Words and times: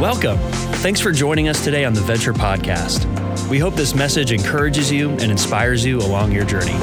Welcome. 0.00 0.36
Thanks 0.82 1.00
for 1.00 1.10
joining 1.10 1.48
us 1.48 1.64
today 1.64 1.86
on 1.86 1.94
the 1.94 2.02
Venture 2.02 2.34
Podcast. 2.34 3.06
We 3.48 3.58
hope 3.58 3.72
this 3.72 3.94
message 3.94 4.30
encourages 4.30 4.92
you 4.92 5.08
and 5.12 5.32
inspires 5.32 5.86
you 5.86 6.00
along 6.00 6.32
your 6.32 6.44
journey. 6.44 6.74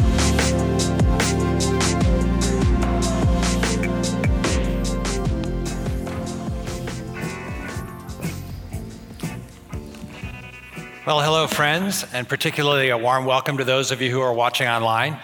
Well, 11.05 11.21
hello, 11.21 11.45
friends, 11.45 12.03
and 12.13 12.27
particularly 12.27 12.89
a 12.89 12.97
warm 12.97 13.25
welcome 13.25 13.59
to 13.59 13.63
those 13.63 13.91
of 13.91 14.01
you 14.01 14.09
who 14.09 14.21
are 14.21 14.33
watching 14.33 14.67
online. 14.67 15.19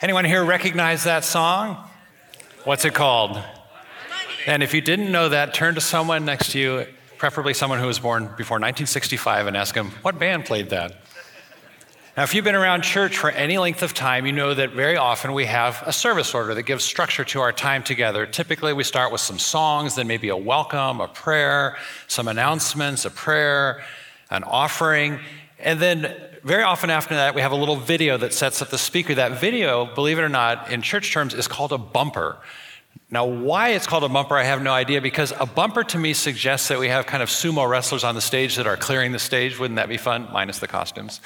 Anyone 0.00 0.24
here 0.24 0.44
recognize 0.44 1.02
that 1.02 1.24
song? 1.24 1.76
What's 2.62 2.84
it 2.84 2.94
called? 2.94 3.42
And 4.46 4.62
if 4.62 4.72
you 4.72 4.80
didn't 4.80 5.12
know 5.12 5.28
that, 5.28 5.52
turn 5.52 5.74
to 5.74 5.80
someone 5.80 6.24
next 6.24 6.52
to 6.52 6.58
you, 6.58 6.86
preferably 7.18 7.52
someone 7.52 7.78
who 7.78 7.86
was 7.86 7.98
born 7.98 8.24
before 8.24 8.56
1965, 8.56 9.46
and 9.46 9.56
ask 9.56 9.74
them, 9.74 9.90
What 10.02 10.18
band 10.18 10.46
played 10.46 10.70
that? 10.70 10.92
Now, 12.16 12.24
if 12.24 12.34
you've 12.34 12.44
been 12.44 12.54
around 12.54 12.82
church 12.82 13.18
for 13.18 13.30
any 13.30 13.58
length 13.58 13.82
of 13.82 13.94
time, 13.94 14.26
you 14.26 14.32
know 14.32 14.52
that 14.54 14.72
very 14.72 14.96
often 14.96 15.32
we 15.32 15.44
have 15.44 15.82
a 15.86 15.92
service 15.92 16.34
order 16.34 16.54
that 16.54 16.62
gives 16.62 16.84
structure 16.84 17.24
to 17.24 17.40
our 17.40 17.52
time 17.52 17.82
together. 17.82 18.26
Typically, 18.26 18.72
we 18.72 18.82
start 18.82 19.12
with 19.12 19.20
some 19.20 19.38
songs, 19.38 19.94
then 19.94 20.06
maybe 20.06 20.28
a 20.28 20.36
welcome, 20.36 21.00
a 21.00 21.08
prayer, 21.08 21.76
some 22.08 22.26
announcements, 22.26 23.04
a 23.04 23.10
prayer, 23.10 23.82
an 24.30 24.42
offering, 24.44 25.20
and 25.58 25.80
then 25.80 26.16
very 26.42 26.62
often 26.62 26.88
after 26.88 27.14
that, 27.14 27.34
we 27.34 27.42
have 27.42 27.52
a 27.52 27.56
little 27.56 27.76
video 27.76 28.16
that 28.16 28.32
sets 28.32 28.62
up 28.62 28.70
the 28.70 28.78
speaker. 28.78 29.14
That 29.14 29.40
video, 29.40 29.84
believe 29.94 30.18
it 30.18 30.22
or 30.22 30.28
not, 30.28 30.72
in 30.72 30.80
church 30.80 31.12
terms, 31.12 31.34
is 31.34 31.46
called 31.46 31.72
a 31.72 31.78
bumper. 31.78 32.38
Now, 33.12 33.24
why 33.24 33.70
it's 33.70 33.88
called 33.88 34.04
a 34.04 34.08
bumper, 34.08 34.36
I 34.36 34.44
have 34.44 34.62
no 34.62 34.72
idea, 34.72 35.00
because 35.00 35.32
a 35.40 35.46
bumper 35.46 35.82
to 35.82 35.98
me 35.98 36.14
suggests 36.14 36.68
that 36.68 36.78
we 36.78 36.88
have 36.88 37.06
kind 37.06 37.22
of 37.22 37.28
sumo 37.28 37.68
wrestlers 37.68 38.04
on 38.04 38.14
the 38.14 38.20
stage 38.20 38.54
that 38.54 38.68
are 38.68 38.76
clearing 38.76 39.10
the 39.10 39.18
stage. 39.18 39.58
Wouldn't 39.58 39.76
that 39.76 39.88
be 39.88 39.96
fun? 39.96 40.28
Minus 40.32 40.60
the 40.60 40.68
costumes. 40.68 41.20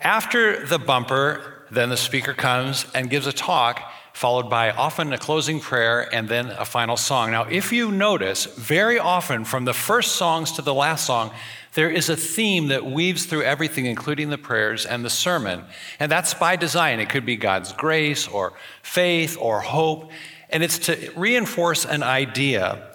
After 0.00 0.66
the 0.66 0.78
bumper, 0.78 1.64
then 1.70 1.88
the 1.88 1.96
speaker 1.96 2.34
comes 2.34 2.84
and 2.94 3.08
gives 3.08 3.28
a 3.28 3.32
talk, 3.32 3.80
followed 4.12 4.50
by 4.50 4.70
often 4.70 5.12
a 5.12 5.18
closing 5.18 5.60
prayer 5.60 6.12
and 6.12 6.28
then 6.28 6.48
a 6.50 6.64
final 6.64 6.96
song. 6.96 7.30
Now, 7.30 7.44
if 7.44 7.72
you 7.72 7.92
notice, 7.92 8.46
very 8.46 8.98
often 8.98 9.44
from 9.44 9.64
the 9.66 9.72
first 9.72 10.16
songs 10.16 10.52
to 10.52 10.62
the 10.62 10.74
last 10.74 11.06
song, 11.06 11.30
there 11.76 11.90
is 11.90 12.08
a 12.08 12.16
theme 12.16 12.68
that 12.68 12.86
weaves 12.86 13.26
through 13.26 13.42
everything, 13.42 13.84
including 13.84 14.30
the 14.30 14.38
prayers 14.38 14.86
and 14.86 15.04
the 15.04 15.10
sermon. 15.10 15.62
And 16.00 16.10
that's 16.10 16.32
by 16.32 16.56
design. 16.56 17.00
It 17.00 17.10
could 17.10 17.26
be 17.26 17.36
God's 17.36 17.74
grace 17.74 18.26
or 18.26 18.54
faith 18.82 19.36
or 19.38 19.60
hope. 19.60 20.10
And 20.48 20.62
it's 20.62 20.78
to 20.86 21.12
reinforce 21.16 21.84
an 21.84 22.02
idea. 22.02 22.94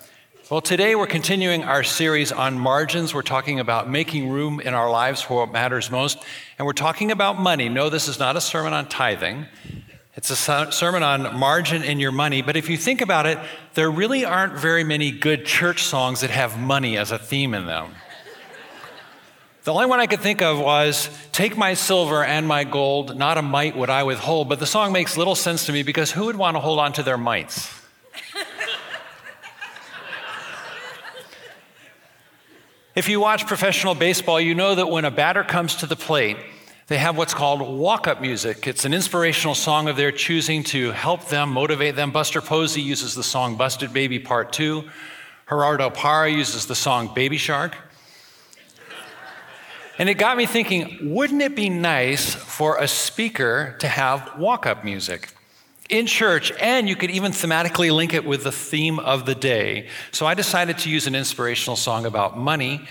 Well, 0.49 0.61
today 0.61 0.95
we're 0.95 1.05
continuing 1.05 1.63
our 1.63 1.83
series 1.83 2.31
on 2.31 2.57
margins. 2.57 3.13
We're 3.13 3.21
talking 3.21 3.59
about 3.59 3.87
making 3.87 4.31
room 4.31 4.59
in 4.59 4.73
our 4.73 4.89
lives 4.89 5.21
for 5.21 5.41
what 5.45 5.51
matters 5.51 5.91
most. 5.91 6.17
And 6.57 6.65
we're 6.65 6.73
talking 6.73 7.11
about 7.11 7.39
money. 7.39 7.69
No, 7.69 7.91
this 7.91 8.07
is 8.07 8.17
not 8.17 8.35
a 8.35 8.41
sermon 8.41 8.73
on 8.73 8.89
tithing. 8.89 9.45
It's 10.15 10.31
a 10.31 10.71
sermon 10.71 11.03
on 11.03 11.37
margin 11.37 11.83
in 11.83 11.99
your 11.99 12.11
money. 12.11 12.41
But 12.41 12.57
if 12.57 12.67
you 12.67 12.77
think 12.77 13.01
about 13.01 13.27
it, 13.27 13.37
there 13.75 13.91
really 13.91 14.25
aren't 14.25 14.53
very 14.53 14.83
many 14.83 15.11
good 15.11 15.45
church 15.45 15.83
songs 15.83 16.21
that 16.21 16.31
have 16.31 16.59
money 16.59 16.97
as 16.97 17.11
a 17.11 17.19
theme 17.19 17.53
in 17.53 17.67
them. 17.67 17.93
The 19.63 19.71
only 19.71 19.85
one 19.85 19.99
I 19.99 20.07
could 20.07 20.21
think 20.21 20.41
of 20.41 20.57
was, 20.59 21.07
Take 21.31 21.55
my 21.55 21.75
silver 21.75 22.23
and 22.23 22.47
my 22.47 22.63
gold, 22.63 23.15
not 23.15 23.37
a 23.37 23.43
mite 23.43 23.77
would 23.77 23.91
I 23.91 24.01
withhold. 24.01 24.49
But 24.49 24.59
the 24.59 24.65
song 24.65 24.91
makes 24.91 25.17
little 25.17 25.35
sense 25.35 25.67
to 25.67 25.71
me 25.71 25.83
because 25.83 26.11
who 26.11 26.25
would 26.25 26.35
want 26.35 26.55
to 26.55 26.59
hold 26.59 26.79
on 26.79 26.93
to 26.93 27.03
their 27.03 27.17
mites? 27.17 27.71
if 32.95 33.07
you 33.07 33.19
watch 33.19 33.45
professional 33.45 33.93
baseball, 33.93 34.41
you 34.41 34.55
know 34.55 34.73
that 34.73 34.89
when 34.89 35.05
a 35.05 35.11
batter 35.11 35.43
comes 35.43 35.75
to 35.75 35.85
the 35.85 35.95
plate, 35.95 36.37
they 36.87 36.97
have 36.97 37.15
what's 37.15 37.35
called 37.35 37.61
walk 37.61 38.07
up 38.07 38.19
music. 38.19 38.65
It's 38.67 38.83
an 38.83 38.95
inspirational 38.95 39.53
song 39.53 39.87
of 39.87 39.95
their 39.95 40.11
choosing 40.11 40.63
to 40.65 40.91
help 40.91 41.27
them, 41.27 41.51
motivate 41.51 41.95
them. 41.95 42.09
Buster 42.09 42.41
Posey 42.41 42.81
uses 42.81 43.13
the 43.13 43.23
song 43.23 43.57
Busted 43.57 43.93
Baby 43.93 44.17
Part 44.17 44.53
2. 44.53 44.89
Gerardo 45.47 45.91
Parra 45.91 46.31
uses 46.31 46.65
the 46.65 46.73
song 46.73 47.13
Baby 47.13 47.37
Shark. 47.37 47.77
And 50.01 50.09
it 50.09 50.15
got 50.15 50.35
me 50.35 50.47
thinking 50.47 51.13
wouldn't 51.13 51.43
it 51.43 51.55
be 51.55 51.69
nice 51.69 52.33
for 52.33 52.79
a 52.79 52.87
speaker 52.87 53.75
to 53.77 53.87
have 53.87 54.31
walk 54.35 54.65
up 54.65 54.83
music? 54.83 55.31
in 55.89 56.07
church, 56.07 56.51
and 56.59 56.89
you 56.89 56.95
could 56.95 57.11
even 57.11 57.33
thematically 57.33 57.93
link 57.93 58.13
it 58.15 58.25
with 58.25 58.43
the 58.43 58.51
theme 58.51 58.97
of 58.97 59.27
the 59.27 59.35
day. 59.35 59.89
So 60.11 60.25
I 60.25 60.33
decided 60.33 60.79
to 60.79 60.89
use 60.89 61.05
an 61.05 61.13
inspirational 61.13 61.75
song 61.75 62.07
about 62.07 62.35
money 62.35 62.87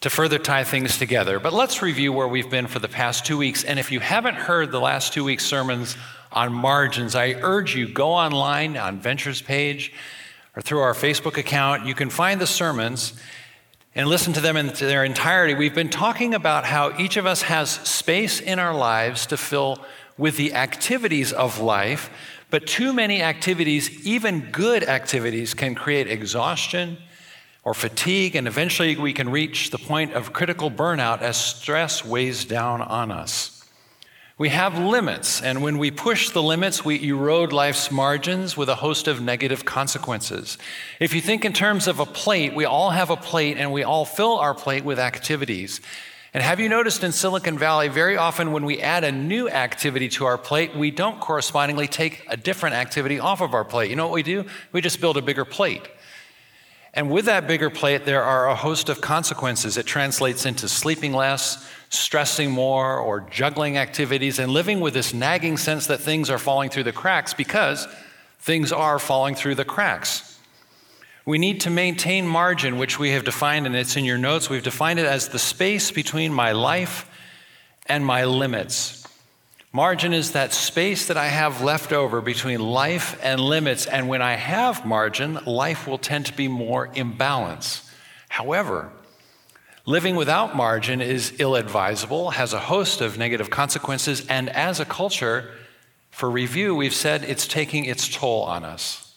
to 0.00 0.08
further 0.08 0.38
tie 0.38 0.64
things 0.64 0.96
together. 0.96 1.38
But 1.40 1.52
let's 1.52 1.82
review 1.82 2.12
where 2.12 2.28
we've 2.28 2.48
been 2.48 2.68
for 2.68 2.78
the 2.78 2.88
past 2.88 3.26
two 3.26 3.36
weeks. 3.36 3.62
And 3.62 3.78
if 3.78 3.92
you 3.92 4.00
haven't 4.00 4.36
heard 4.36 4.70
the 4.70 4.80
last 4.80 5.12
two 5.12 5.24
weeks' 5.24 5.44
sermons 5.44 5.96
on 6.32 6.54
margins, 6.54 7.14
I 7.14 7.32
urge 7.32 7.76
you 7.76 7.86
go 7.86 8.12
online 8.12 8.78
on 8.78 8.98
Ventures 8.98 9.42
page 9.42 9.92
or 10.54 10.62
through 10.62 10.80
our 10.80 10.94
Facebook 10.94 11.36
account. 11.36 11.84
You 11.84 11.94
can 11.94 12.08
find 12.08 12.40
the 12.40 12.46
sermons 12.46 13.12
and 13.96 14.08
listen 14.08 14.34
to 14.34 14.42
them 14.42 14.58
in 14.58 14.66
their 14.74 15.04
entirety, 15.04 15.54
we've 15.54 15.74
been 15.74 15.88
talking 15.88 16.34
about 16.34 16.66
how 16.66 16.96
each 16.98 17.16
of 17.16 17.24
us 17.24 17.40
has 17.40 17.70
space 17.70 18.40
in 18.40 18.58
our 18.58 18.74
lives 18.74 19.24
to 19.24 19.38
fill 19.38 19.82
with 20.18 20.36
the 20.36 20.52
activities 20.52 21.32
of 21.32 21.60
life, 21.60 22.10
but 22.50 22.66
too 22.66 22.92
many 22.92 23.22
activities, 23.22 24.06
even 24.06 24.50
good 24.52 24.84
activities, 24.84 25.54
can 25.54 25.74
create 25.74 26.08
exhaustion 26.08 26.98
or 27.64 27.72
fatigue, 27.72 28.36
and 28.36 28.46
eventually 28.46 28.96
we 28.96 29.14
can 29.14 29.30
reach 29.30 29.70
the 29.70 29.78
point 29.78 30.12
of 30.12 30.30
critical 30.30 30.70
burnout 30.70 31.22
as 31.22 31.42
stress 31.42 32.04
weighs 32.04 32.44
down 32.44 32.82
on 32.82 33.10
us. 33.10 33.55
We 34.38 34.50
have 34.50 34.78
limits, 34.78 35.40
and 35.40 35.62
when 35.62 35.78
we 35.78 35.90
push 35.90 36.28
the 36.28 36.42
limits, 36.42 36.84
we 36.84 37.08
erode 37.08 37.54
life's 37.54 37.90
margins 37.90 38.54
with 38.54 38.68
a 38.68 38.74
host 38.74 39.08
of 39.08 39.18
negative 39.18 39.64
consequences. 39.64 40.58
If 41.00 41.14
you 41.14 41.22
think 41.22 41.46
in 41.46 41.54
terms 41.54 41.88
of 41.88 42.00
a 42.00 42.04
plate, 42.04 42.54
we 42.54 42.66
all 42.66 42.90
have 42.90 43.08
a 43.08 43.16
plate 43.16 43.56
and 43.56 43.72
we 43.72 43.82
all 43.82 44.04
fill 44.04 44.36
our 44.36 44.52
plate 44.52 44.84
with 44.84 44.98
activities. 44.98 45.80
And 46.34 46.42
have 46.42 46.60
you 46.60 46.68
noticed 46.68 47.02
in 47.02 47.12
Silicon 47.12 47.56
Valley, 47.56 47.88
very 47.88 48.18
often 48.18 48.52
when 48.52 48.66
we 48.66 48.78
add 48.78 49.04
a 49.04 49.10
new 49.10 49.48
activity 49.48 50.10
to 50.10 50.26
our 50.26 50.36
plate, 50.36 50.76
we 50.76 50.90
don't 50.90 51.18
correspondingly 51.18 51.88
take 51.88 52.22
a 52.28 52.36
different 52.36 52.76
activity 52.76 53.18
off 53.18 53.40
of 53.40 53.54
our 53.54 53.64
plate. 53.64 53.88
You 53.88 53.96
know 53.96 54.06
what 54.06 54.12
we 54.12 54.22
do? 54.22 54.44
We 54.70 54.82
just 54.82 55.00
build 55.00 55.16
a 55.16 55.22
bigger 55.22 55.46
plate. 55.46 55.88
And 56.92 57.10
with 57.10 57.24
that 57.24 57.48
bigger 57.48 57.70
plate, 57.70 58.04
there 58.04 58.22
are 58.22 58.50
a 58.50 58.54
host 58.54 58.90
of 58.90 59.00
consequences. 59.00 59.78
It 59.78 59.86
translates 59.86 60.44
into 60.44 60.68
sleeping 60.68 61.14
less, 61.14 61.66
stressing 61.88 62.50
more 62.50 62.98
or 62.98 63.20
juggling 63.30 63.78
activities 63.78 64.38
and 64.38 64.52
living 64.52 64.80
with 64.80 64.94
this 64.94 65.14
nagging 65.14 65.56
sense 65.56 65.86
that 65.86 66.00
things 66.00 66.30
are 66.30 66.38
falling 66.38 66.70
through 66.70 66.84
the 66.84 66.92
cracks 66.92 67.34
because 67.34 67.86
things 68.40 68.72
are 68.72 68.98
falling 68.98 69.34
through 69.34 69.54
the 69.54 69.64
cracks. 69.64 70.38
We 71.24 71.38
need 71.38 71.62
to 71.62 71.70
maintain 71.70 72.26
margin, 72.26 72.78
which 72.78 72.98
we 73.00 73.10
have 73.10 73.24
defined, 73.24 73.66
and 73.66 73.74
it's 73.74 73.96
in 73.96 74.04
your 74.04 74.18
notes. 74.18 74.48
We've 74.48 74.62
defined 74.62 75.00
it 75.00 75.06
as 75.06 75.28
the 75.28 75.40
space 75.40 75.90
between 75.90 76.32
my 76.32 76.52
life 76.52 77.10
and 77.86 78.06
my 78.06 78.24
limits. 78.24 79.04
Margin 79.72 80.14
is 80.14 80.32
that 80.32 80.54
space 80.54 81.08
that 81.08 81.16
I 81.16 81.26
have 81.26 81.62
left 81.62 81.92
over 81.92 82.20
between 82.20 82.60
life 82.60 83.18
and 83.22 83.40
limits. 83.40 83.86
And 83.86 84.08
when 84.08 84.22
I 84.22 84.34
have 84.34 84.86
margin, 84.86 85.40
life 85.44 85.86
will 85.86 85.98
tend 85.98 86.26
to 86.26 86.32
be 86.32 86.48
more 86.48 86.88
imbalance. 86.94 87.90
However, 88.28 88.90
Living 89.88 90.16
without 90.16 90.56
margin 90.56 91.00
is 91.00 91.32
ill 91.38 91.54
advisable, 91.54 92.30
has 92.30 92.52
a 92.52 92.58
host 92.58 93.00
of 93.00 93.16
negative 93.16 93.50
consequences, 93.50 94.26
and 94.28 94.48
as 94.50 94.80
a 94.80 94.84
culture, 94.84 95.52
for 96.10 96.28
review, 96.28 96.74
we've 96.74 96.92
said 96.92 97.22
it's 97.22 97.46
taking 97.46 97.84
its 97.84 98.08
toll 98.08 98.42
on 98.42 98.64
us. 98.64 99.14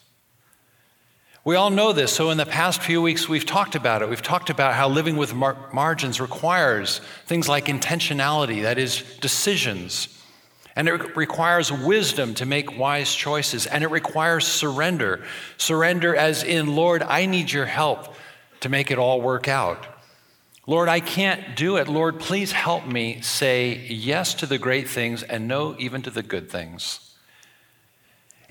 We 1.44 1.56
all 1.56 1.71
know 1.71 1.92
this, 1.92 2.13
so 2.13 2.30
in 2.30 2.38
the 2.38 2.45
past 2.45 2.83
few 2.83 3.01
weeks, 3.01 3.27
we've 3.27 3.48
talked 3.48 3.74
about 3.74 4.04
it. 4.04 4.10
We've 4.10 4.21
talked 4.21 4.51
about 4.51 4.75
how 4.75 4.89
living 4.89 5.18
with 5.18 5.33
mar- 5.33 5.57
margins 5.74 6.21
requires 6.21 7.01
things 7.25 7.50
like 7.50 7.65
intentionality, 7.65 8.62
that 8.62 8.77
is, 8.77 9.01
decisions. 9.22 10.10
And 10.75 10.88
it 10.88 11.18
requires 11.18 11.72
wisdom 11.72 12.36
to 12.36 12.45
make 12.45 12.77
wise 12.77 13.15
choices. 13.15 13.65
And 13.65 13.83
it 13.83 13.89
requires 13.89 14.45
surrender. 14.45 15.24
Surrender, 15.57 16.15
as 16.15 16.44
in, 16.44 16.75
Lord, 16.75 17.01
I 17.01 17.25
need 17.25 17.51
your 17.51 17.65
help 17.65 18.13
to 18.60 18.69
make 18.69 18.92
it 18.92 19.00
all 19.00 19.19
work 19.19 19.48
out. 19.48 19.88
Lord, 20.69 20.88
I 20.88 21.00
can't 21.00 21.56
do 21.56 21.77
it. 21.77 21.88
Lord, 21.88 22.19
please 22.19 22.51
help 22.51 22.86
me 22.86 23.21
say 23.21 23.88
yes 23.88 24.36
to 24.36 24.45
the 24.45 24.60
great 24.60 24.88
things 24.88 25.24
and 25.24 25.48
no 25.48 25.75
even 25.80 26.04
to 26.04 26.12
the 26.12 26.21
good 26.21 26.51
things. 26.51 27.16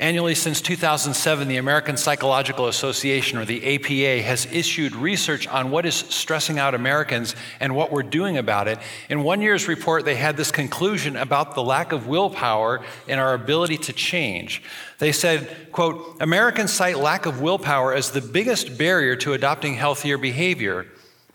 Annually 0.00 0.34
since 0.34 0.60
2007, 0.60 1.46
the 1.46 1.58
American 1.58 1.96
Psychological 1.96 2.66
Association, 2.66 3.38
or 3.38 3.44
the 3.44 3.76
APA, 3.76 4.26
has 4.26 4.46
issued 4.46 4.96
research 4.96 5.46
on 5.46 5.70
what 5.70 5.86
is 5.86 5.94
stressing 5.94 6.58
out 6.58 6.74
Americans 6.74 7.36
and 7.60 7.76
what 7.76 7.92
we're 7.92 8.02
doing 8.02 8.36
about 8.36 8.66
it. 8.66 8.80
In 9.08 9.22
one 9.22 9.40
year's 9.40 9.68
report, 9.68 10.04
they 10.04 10.16
had 10.16 10.36
this 10.36 10.50
conclusion 10.50 11.14
about 11.16 11.54
the 11.54 11.62
lack 11.62 11.92
of 11.92 12.08
willpower 12.08 12.80
and 13.06 13.20
our 13.20 13.32
ability 13.32 13.78
to 13.78 13.92
change. 13.92 14.60
They 14.98 15.12
said, 15.12 15.70
quote, 15.70 16.16
Americans 16.20 16.72
cite 16.72 16.98
lack 16.98 17.26
of 17.26 17.40
willpower 17.40 17.94
as 17.94 18.10
the 18.10 18.20
biggest 18.20 18.76
barrier 18.76 19.14
to 19.14 19.34
adopting 19.34 19.74
healthier 19.74 20.18
behavior. 20.18 20.86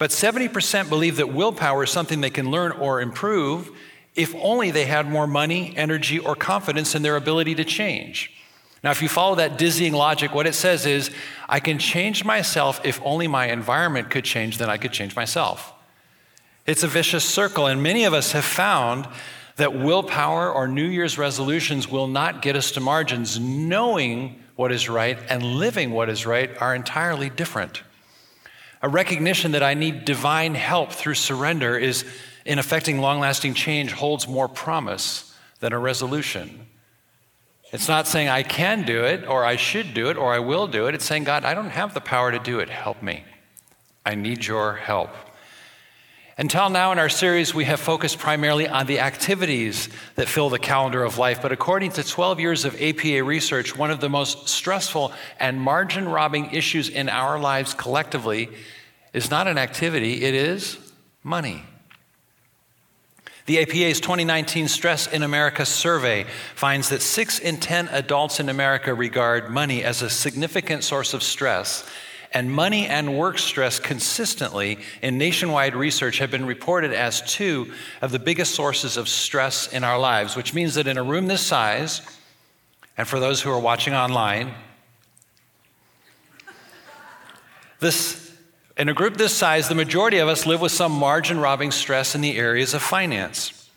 But 0.03 0.09
70% 0.09 0.89
believe 0.89 1.15
that 1.15 1.33
willpower 1.33 1.85
is 1.85 1.89
something 1.89 2.19
they 2.19 2.29
can 2.29 2.51
learn 2.51 2.73
or 2.73 2.99
improve 2.99 3.71
if 4.15 4.35
only 4.35 4.69
they 4.69 4.83
had 4.83 5.09
more 5.09 5.27
money, 5.27 5.73
energy, 5.77 6.19
or 6.19 6.35
confidence 6.35 6.93
in 6.93 7.03
their 7.03 7.15
ability 7.15 7.55
to 7.55 7.63
change. 7.63 8.29
Now, 8.83 8.91
if 8.91 9.01
you 9.01 9.07
follow 9.07 9.35
that 9.35 9.57
dizzying 9.57 9.93
logic, 9.93 10.33
what 10.33 10.45
it 10.45 10.55
says 10.55 10.85
is, 10.85 11.09
I 11.47 11.61
can 11.61 11.79
change 11.79 12.25
myself 12.25 12.81
if 12.83 12.99
only 13.05 13.29
my 13.29 13.45
environment 13.45 14.09
could 14.09 14.25
change, 14.25 14.57
then 14.57 14.69
I 14.69 14.75
could 14.75 14.91
change 14.91 15.15
myself. 15.15 15.71
It's 16.65 16.83
a 16.83 16.87
vicious 16.89 17.23
circle, 17.23 17.67
and 17.67 17.81
many 17.81 18.03
of 18.03 18.13
us 18.13 18.33
have 18.33 18.43
found 18.43 19.07
that 19.55 19.73
willpower 19.73 20.51
or 20.51 20.67
New 20.67 20.83
Year's 20.85 21.17
resolutions 21.17 21.87
will 21.87 22.07
not 22.07 22.41
get 22.41 22.57
us 22.57 22.71
to 22.71 22.81
margins. 22.81 23.39
Knowing 23.39 24.43
what 24.57 24.73
is 24.73 24.89
right 24.89 25.17
and 25.29 25.41
living 25.41 25.91
what 25.91 26.09
is 26.09 26.25
right 26.25 26.49
are 26.61 26.75
entirely 26.75 27.29
different. 27.29 27.83
A 28.83 28.89
recognition 28.89 29.53
that 29.53 29.63
I 29.63 29.73
need 29.73 30.05
divine 30.05 30.55
help 30.55 30.91
through 30.91 31.15
surrender 31.15 31.77
is 31.77 32.05
in 32.45 32.59
affecting 32.59 32.99
long 32.99 33.19
lasting 33.19 33.53
change 33.53 33.93
holds 33.93 34.27
more 34.27 34.49
promise 34.49 35.33
than 35.61 35.71
a 35.71 35.79
resolution. 35.79 36.67
It's 37.71 37.87
not 37.87 38.07
saying 38.07 38.27
I 38.27 38.43
can 38.43 38.83
do 38.83 39.05
it 39.05 39.25
or 39.25 39.45
I 39.45 39.55
should 39.55 39.93
do 39.93 40.09
it 40.09 40.17
or 40.17 40.33
I 40.33 40.39
will 40.39 40.67
do 40.67 40.87
it. 40.87 40.95
It's 40.95 41.05
saying, 41.05 41.23
God, 41.23 41.45
I 41.45 41.53
don't 41.53 41.69
have 41.69 41.93
the 41.93 42.01
power 42.01 42.31
to 42.31 42.39
do 42.39 42.59
it. 42.59 42.69
Help 42.69 43.01
me. 43.01 43.23
I 44.05 44.15
need 44.15 44.45
your 44.45 44.75
help. 44.75 45.09
Until 46.35 46.71
now 46.71 46.91
in 46.91 46.97
our 46.97 47.09
series, 47.09 47.53
we 47.53 47.65
have 47.65 47.79
focused 47.79 48.17
primarily 48.17 48.67
on 48.67 48.87
the 48.87 48.99
activities 48.99 49.87
that 50.15 50.27
fill 50.27 50.49
the 50.49 50.57
calendar 50.57 51.03
of 51.03 51.19
life. 51.19 51.43
But 51.43 51.51
according 51.51 51.91
to 51.91 52.03
12 52.03 52.39
years 52.39 52.65
of 52.65 52.81
APA 52.81 53.23
research, 53.23 53.77
one 53.77 53.91
of 53.91 53.99
the 53.99 54.09
most 54.09 54.49
stressful 54.49 55.13
and 55.39 55.61
margin 55.61 56.09
robbing 56.09 56.49
issues 56.51 56.89
in 56.89 57.07
our 57.07 57.39
lives 57.39 57.75
collectively 57.75 58.49
is 59.13 59.29
not 59.29 59.47
an 59.47 59.59
activity, 59.59 60.23
it 60.23 60.33
is 60.33 60.79
money. 61.21 61.63
The 63.45 63.59
APA's 63.61 63.99
2019 63.99 64.69
Stress 64.69 65.05
in 65.05 65.21
America 65.21 65.65
survey 65.65 66.25
finds 66.55 66.89
that 66.89 67.01
6 67.01 67.39
in 67.39 67.57
10 67.57 67.89
adults 67.89 68.39
in 68.39 68.49
America 68.49 68.93
regard 68.93 69.51
money 69.51 69.83
as 69.83 70.01
a 70.01 70.09
significant 70.09 70.83
source 70.83 71.13
of 71.13 71.21
stress, 71.21 71.87
and 72.33 72.51
money 72.51 72.87
and 72.87 73.17
work 73.17 73.37
stress 73.37 73.79
consistently 73.79 74.79
in 75.01 75.17
nationwide 75.17 75.75
research 75.75 76.17
have 76.17 76.31
been 76.31 76.45
reported 76.45 76.91
as 76.91 77.21
two 77.21 77.71
of 78.01 78.11
the 78.11 78.19
biggest 78.19 78.55
sources 78.55 78.97
of 78.97 79.07
stress 79.07 79.71
in 79.71 79.83
our 79.83 79.99
lives, 79.99 80.35
which 80.35 80.53
means 80.53 80.75
that 80.75 80.87
in 80.87 80.97
a 80.97 81.03
room 81.03 81.27
this 81.27 81.41
size, 81.41 82.01
and 82.97 83.07
for 83.07 83.19
those 83.19 83.41
who 83.41 83.51
are 83.51 83.59
watching 83.59 83.93
online, 83.93 84.53
this 87.79 88.23
in 88.75 88.89
a 88.89 88.93
group 88.93 89.17
this 89.17 89.35
size, 89.35 89.69
the 89.69 89.75
majority 89.75 90.17
of 90.17 90.27
us 90.27 90.47
live 90.47 90.59
with 90.59 90.71
some 90.71 90.91
margin 90.91 91.39
robbing 91.39 91.69
stress 91.69 92.15
in 92.15 92.21
the 92.21 92.37
areas 92.37 92.73
of 92.73 92.81
finance. 92.81 93.69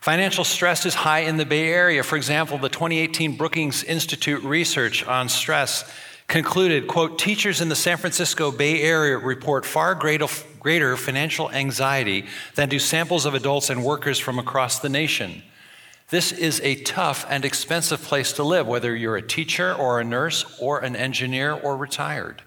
Financial 0.00 0.44
stress 0.44 0.86
is 0.86 0.94
high 0.94 1.20
in 1.20 1.36
the 1.36 1.44
Bay 1.44 1.68
Area. 1.68 2.02
For 2.02 2.16
example, 2.16 2.58
the 2.58 2.68
2018 2.68 3.36
Brookings 3.36 3.84
Institute 3.84 4.42
research 4.42 5.04
on 5.04 5.28
stress 5.28 5.84
concluded, 6.30 6.86
quote, 6.86 7.18
teachers 7.18 7.60
in 7.60 7.68
the 7.68 7.76
San 7.76 7.96
Francisco 7.96 8.52
Bay 8.52 8.80
Area 8.82 9.18
report 9.18 9.66
far 9.66 9.96
greater, 9.96 10.28
greater 10.60 10.96
financial 10.96 11.50
anxiety 11.50 12.24
than 12.54 12.68
do 12.68 12.78
samples 12.78 13.26
of 13.26 13.34
adults 13.34 13.68
and 13.68 13.84
workers 13.84 14.18
from 14.18 14.38
across 14.38 14.78
the 14.78 14.88
nation. 14.88 15.42
This 16.08 16.30
is 16.30 16.60
a 16.62 16.76
tough 16.76 17.26
and 17.28 17.44
expensive 17.44 18.00
place 18.02 18.32
to 18.34 18.44
live, 18.44 18.66
whether 18.66 18.94
you're 18.94 19.16
a 19.16 19.22
teacher 19.22 19.74
or 19.74 19.98
a 19.98 20.04
nurse 20.04 20.44
or 20.60 20.78
an 20.78 20.94
engineer 20.94 21.52
or 21.52 21.76
retired. 21.76 22.42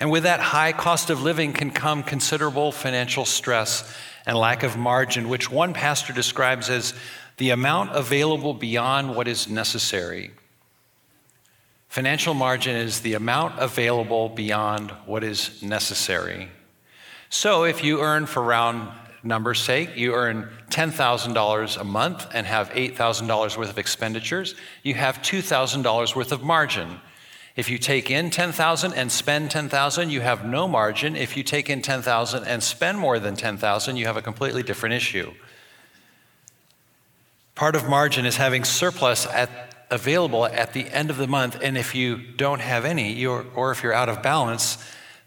And 0.00 0.10
with 0.10 0.22
that 0.22 0.40
high 0.40 0.72
cost 0.72 1.10
of 1.10 1.22
living 1.22 1.52
can 1.52 1.70
come 1.70 2.02
considerable 2.02 2.72
financial 2.72 3.26
stress 3.26 3.94
and 4.24 4.38
lack 4.38 4.62
of 4.62 4.74
margin, 4.74 5.28
which 5.28 5.50
one 5.50 5.74
pastor 5.74 6.14
describes 6.14 6.70
as 6.70 6.94
the 7.36 7.50
amount 7.50 7.94
available 7.94 8.54
beyond 8.54 9.14
what 9.14 9.28
is 9.28 9.48
necessary. 9.48 10.30
Financial 11.88 12.34
margin 12.34 12.76
is 12.76 13.00
the 13.00 13.14
amount 13.14 13.58
available 13.58 14.28
beyond 14.28 14.90
what 15.06 15.24
is 15.24 15.62
necessary. 15.62 16.50
So 17.30 17.64
if 17.64 17.82
you 17.82 18.00
earn, 18.00 18.26
for 18.26 18.42
round 18.42 18.90
numbers' 19.22 19.60
sake, 19.60 19.96
you 19.96 20.14
earn 20.14 20.48
$10,000 20.70 21.80
a 21.80 21.84
month 21.84 22.26
and 22.32 22.46
have 22.46 22.70
$8,000 22.70 23.56
worth 23.56 23.70
of 23.70 23.78
expenditures, 23.78 24.54
you 24.82 24.94
have 24.94 25.22
$2,000 25.22 26.14
worth 26.14 26.32
of 26.32 26.42
margin. 26.42 27.00
If 27.56 27.68
you 27.68 27.78
take 27.78 28.10
in 28.10 28.30
10,000 28.30 28.92
and 28.92 29.10
spend 29.10 29.50
10,000, 29.50 30.10
you 30.10 30.20
have 30.20 30.44
no 30.44 30.68
margin. 30.68 31.16
If 31.16 31.36
you 31.36 31.42
take 31.42 31.68
in 31.68 31.82
10,000 31.82 32.44
and 32.44 32.62
spend 32.62 32.98
more 32.98 33.18
than 33.18 33.34
10,000, 33.34 33.96
you 33.96 34.06
have 34.06 34.16
a 34.16 34.22
completely 34.22 34.62
different 34.62 34.94
issue. 34.94 35.32
Part 37.56 37.74
of 37.74 37.88
margin 37.88 38.24
is 38.24 38.36
having 38.36 38.62
surplus 38.62 39.26
at, 39.26 39.67
available 39.90 40.46
at 40.46 40.72
the 40.72 40.88
end 40.88 41.10
of 41.10 41.16
the 41.16 41.26
month, 41.26 41.58
and 41.62 41.78
if 41.78 41.94
you 41.94 42.18
don't 42.18 42.60
have 42.60 42.84
any, 42.84 43.24
or 43.26 43.72
if 43.72 43.82
you're 43.82 43.92
out 43.92 44.08
of 44.08 44.22
balance, 44.22 44.78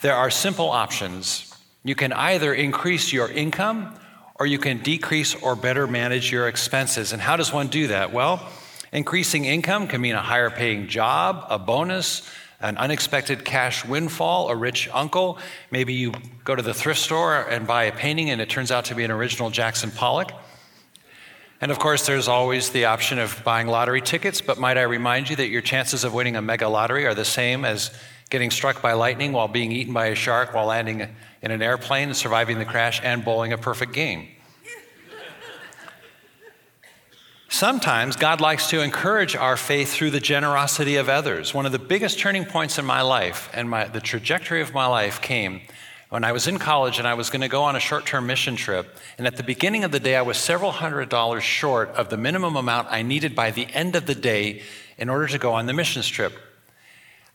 there 0.01 0.15
are 0.15 0.29
simple 0.29 0.69
options. 0.69 1.53
You 1.83 1.95
can 1.95 2.13
either 2.13 2.53
increase 2.53 3.11
your 3.11 3.29
income 3.29 3.97
or 4.35 4.45
you 4.45 4.57
can 4.57 4.79
decrease 4.79 5.35
or 5.35 5.55
better 5.55 5.87
manage 5.87 6.31
your 6.31 6.47
expenses. 6.47 7.13
And 7.13 7.21
how 7.21 7.37
does 7.37 7.53
one 7.53 7.67
do 7.67 7.87
that? 7.87 8.11
Well, 8.11 8.49
Increasing 8.91 9.45
income 9.45 9.87
can 9.87 10.01
mean 10.01 10.15
a 10.15 10.21
higher 10.21 10.49
paying 10.49 10.87
job, 10.87 11.45
a 11.49 11.57
bonus, 11.57 12.29
an 12.59 12.77
unexpected 12.77 13.45
cash 13.45 13.85
windfall, 13.85 14.49
a 14.49 14.55
rich 14.55 14.89
uncle. 14.91 15.37
Maybe 15.71 15.93
you 15.93 16.11
go 16.43 16.55
to 16.55 16.61
the 16.61 16.73
thrift 16.73 16.99
store 16.99 17.41
and 17.41 17.65
buy 17.65 17.85
a 17.85 17.93
painting 17.93 18.29
and 18.31 18.41
it 18.41 18.49
turns 18.49 18.69
out 18.69 18.85
to 18.85 18.95
be 18.95 19.05
an 19.05 19.11
original 19.11 19.49
Jackson 19.49 19.91
Pollock. 19.91 20.31
And 21.61 21.69
of 21.69 21.77
course, 21.77 22.07
there's 22.07 22.27
always 22.27 22.71
the 22.71 22.85
option 22.85 23.19
of 23.19 23.39
buying 23.43 23.67
lottery 23.67 24.01
tickets, 24.01 24.41
but 24.41 24.57
might 24.57 24.79
I 24.79 24.81
remind 24.81 25.29
you 25.29 25.35
that 25.35 25.49
your 25.49 25.61
chances 25.61 26.03
of 26.03 26.11
winning 26.11 26.35
a 26.35 26.41
mega 26.41 26.67
lottery 26.67 27.05
are 27.05 27.13
the 27.13 27.23
same 27.23 27.65
as 27.65 27.91
getting 28.31 28.49
struck 28.49 28.81
by 28.81 28.93
lightning 28.93 29.31
while 29.31 29.47
being 29.47 29.71
eaten 29.71 29.93
by 29.93 30.07
a 30.07 30.15
shark 30.15 30.55
while 30.55 30.65
landing 30.65 31.07
in 31.43 31.51
an 31.51 31.61
airplane 31.61 32.07
and 32.07 32.17
surviving 32.17 32.57
the 32.57 32.65
crash 32.65 32.99
and 33.03 33.23
bowling 33.23 33.53
a 33.53 33.59
perfect 33.59 33.93
game. 33.93 34.27
Sometimes 37.47 38.15
God 38.15 38.41
likes 38.41 38.69
to 38.69 38.81
encourage 38.81 39.35
our 39.35 39.57
faith 39.57 39.91
through 39.91 40.11
the 40.11 40.19
generosity 40.19 40.95
of 40.95 41.09
others. 41.09 41.53
One 41.53 41.67
of 41.67 41.73
the 41.73 41.79
biggest 41.79 42.17
turning 42.17 42.45
points 42.45 42.79
in 42.79 42.85
my 42.85 43.01
life 43.01 43.51
and 43.53 43.69
my, 43.69 43.85
the 43.85 43.99
trajectory 43.99 44.61
of 44.61 44.73
my 44.73 44.87
life 44.87 45.21
came 45.21 45.61
when 46.11 46.25
I 46.25 46.33
was 46.33 46.45
in 46.45 46.59
college 46.59 46.99
and 46.99 47.07
I 47.07 47.13
was 47.13 47.29
going 47.29 47.39
to 47.39 47.47
go 47.47 47.63
on 47.63 47.77
a 47.77 47.79
short 47.79 48.05
term 48.05 48.27
mission 48.27 48.57
trip. 48.57 48.97
And 49.17 49.25
at 49.25 49.37
the 49.37 49.43
beginning 49.43 49.85
of 49.85 49.91
the 49.91 49.99
day, 49.99 50.17
I 50.17 50.21
was 50.23 50.37
several 50.37 50.71
hundred 50.71 51.07
dollars 51.07 51.41
short 51.41 51.87
of 51.91 52.09
the 52.09 52.17
minimum 52.17 52.57
amount 52.57 52.89
I 52.91 53.01
needed 53.01 53.33
by 53.33 53.51
the 53.51 53.65
end 53.67 53.95
of 53.95 54.05
the 54.07 54.13
day 54.13 54.61
in 54.97 55.07
order 55.07 55.27
to 55.27 55.37
go 55.37 55.53
on 55.53 55.67
the 55.67 55.73
missions 55.73 56.09
trip. 56.09 56.33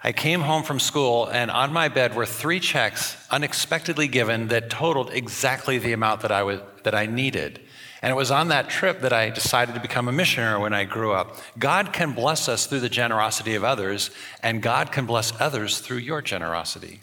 I 0.05 0.13
came 0.13 0.43
home 0.43 0.63
from 0.63 0.79
school, 0.79 1.25
and 1.25 1.51
on 1.51 1.73
my 1.73 1.89
bed 1.89 2.15
were 2.15 2.27
three 2.27 2.61
checks 2.61 3.17
unexpectedly 3.31 4.09
given 4.09 4.49
that 4.49 4.69
totaled 4.69 5.11
exactly 5.11 5.79
the 5.79 5.95
amount 5.95 6.21
that 6.21 6.31
I, 6.31 6.43
was, 6.43 6.61
that 6.83 6.95
I 6.95 7.07
needed. 7.07 7.61
And 8.03 8.11
it 8.11 8.15
was 8.15 8.31
on 8.31 8.49
that 8.49 8.69
trip 8.69 9.01
that 9.01 9.13
I 9.15 9.31
decided 9.31 9.75
to 9.75 9.81
become 9.81 10.07
a 10.07 10.13
missionary 10.13 10.61
when 10.61 10.75
I 10.75 10.85
grew 10.85 11.13
up. 11.13 11.39
God 11.59 11.95
can 11.95 12.13
bless 12.13 12.47
us 12.47 12.67
through 12.67 12.81
the 12.81 12.91
generosity 12.91 13.55
of 13.55 13.65
others, 13.65 14.11
and 14.43 14.63
God 14.63 14.93
can 14.93 15.07
bless 15.07 15.33
others 15.41 15.79
through 15.79 15.99
your 15.99 16.21
generosity. 16.21 17.01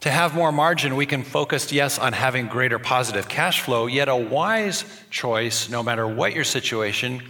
To 0.00 0.10
have 0.10 0.34
more 0.34 0.52
margin, 0.52 0.96
we 0.96 1.06
can 1.06 1.22
focus, 1.22 1.72
yes, 1.72 1.98
on 1.98 2.12
having 2.12 2.46
greater 2.46 2.78
positive 2.78 3.28
cash 3.28 3.60
flow, 3.62 3.86
yet 3.86 4.08
a 4.08 4.16
wise 4.16 4.84
choice, 5.10 5.70
no 5.70 5.82
matter 5.82 6.06
what 6.06 6.34
your 6.34 6.44
situation, 6.44 7.22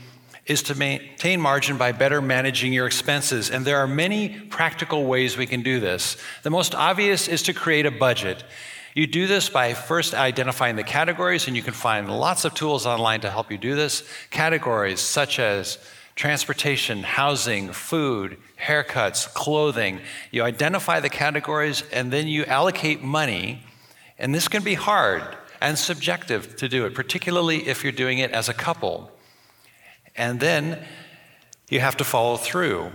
is 0.47 0.63
to 0.65 0.75
maintain 0.75 1.41
margin 1.41 1.79
by 1.79 1.93
better 1.93 2.21
managing 2.21 2.73
your 2.73 2.87
expenses. 2.87 3.51
And 3.51 3.65
there 3.65 3.79
are 3.79 3.87
many 3.87 4.29
practical 4.29 5.07
ways 5.07 5.37
we 5.37 5.47
can 5.47 5.63
do 5.63 5.81
this. 5.81 6.17
The 6.43 6.51
most 6.51 6.75
obvious 6.75 7.29
is 7.29 7.43
to 7.45 7.55
create 7.55 7.87
a 7.87 7.91
budget. 7.91 8.45
You 8.95 9.07
do 9.07 9.27
this 9.27 9.49
by 9.49 9.75
first 9.75 10.15
identifying 10.15 10.77
the 10.77 10.85
categories, 10.85 11.47
and 11.47 11.57
you 11.57 11.63
can 11.63 11.75
find 11.75 12.11
lots 12.11 12.45
of 12.45 12.55
tools 12.55 12.87
online 12.87 13.21
to 13.23 13.31
help 13.31 13.51
you 13.51 13.59
do 13.59 13.75
this. 13.75 14.05
Categories 14.31 15.01
such 15.01 15.39
as 15.39 15.79
transportation, 16.17 17.03
housing, 17.03 17.73
food, 17.73 18.39
haircuts, 18.61 19.33
clothing. 19.35 20.01
You 20.31 20.43
identify 20.43 21.01
the 21.01 21.09
categories, 21.09 21.83
and 21.93 22.13
then 22.13 22.29
you 22.29 22.45
allocate 22.45 23.03
money. 23.03 23.65
And 24.19 24.35
this 24.35 24.49
can 24.49 24.63
be 24.63 24.75
hard 24.75 25.23
and 25.61 25.79
subjective 25.79 26.57
to 26.57 26.69
do 26.69 26.87
it, 26.87 26.95
particularly 26.95 27.67
if 27.67 27.83
you're 27.83 27.93
doing 27.93 28.19
it 28.19 28.31
as 28.31 28.49
a 28.49 28.55
couple. 28.55 29.11
And 30.17 30.39
then 30.39 30.85
you 31.69 31.81
have 31.81 31.97
to 31.97 32.05
follow 32.05 32.37
through 32.37 32.93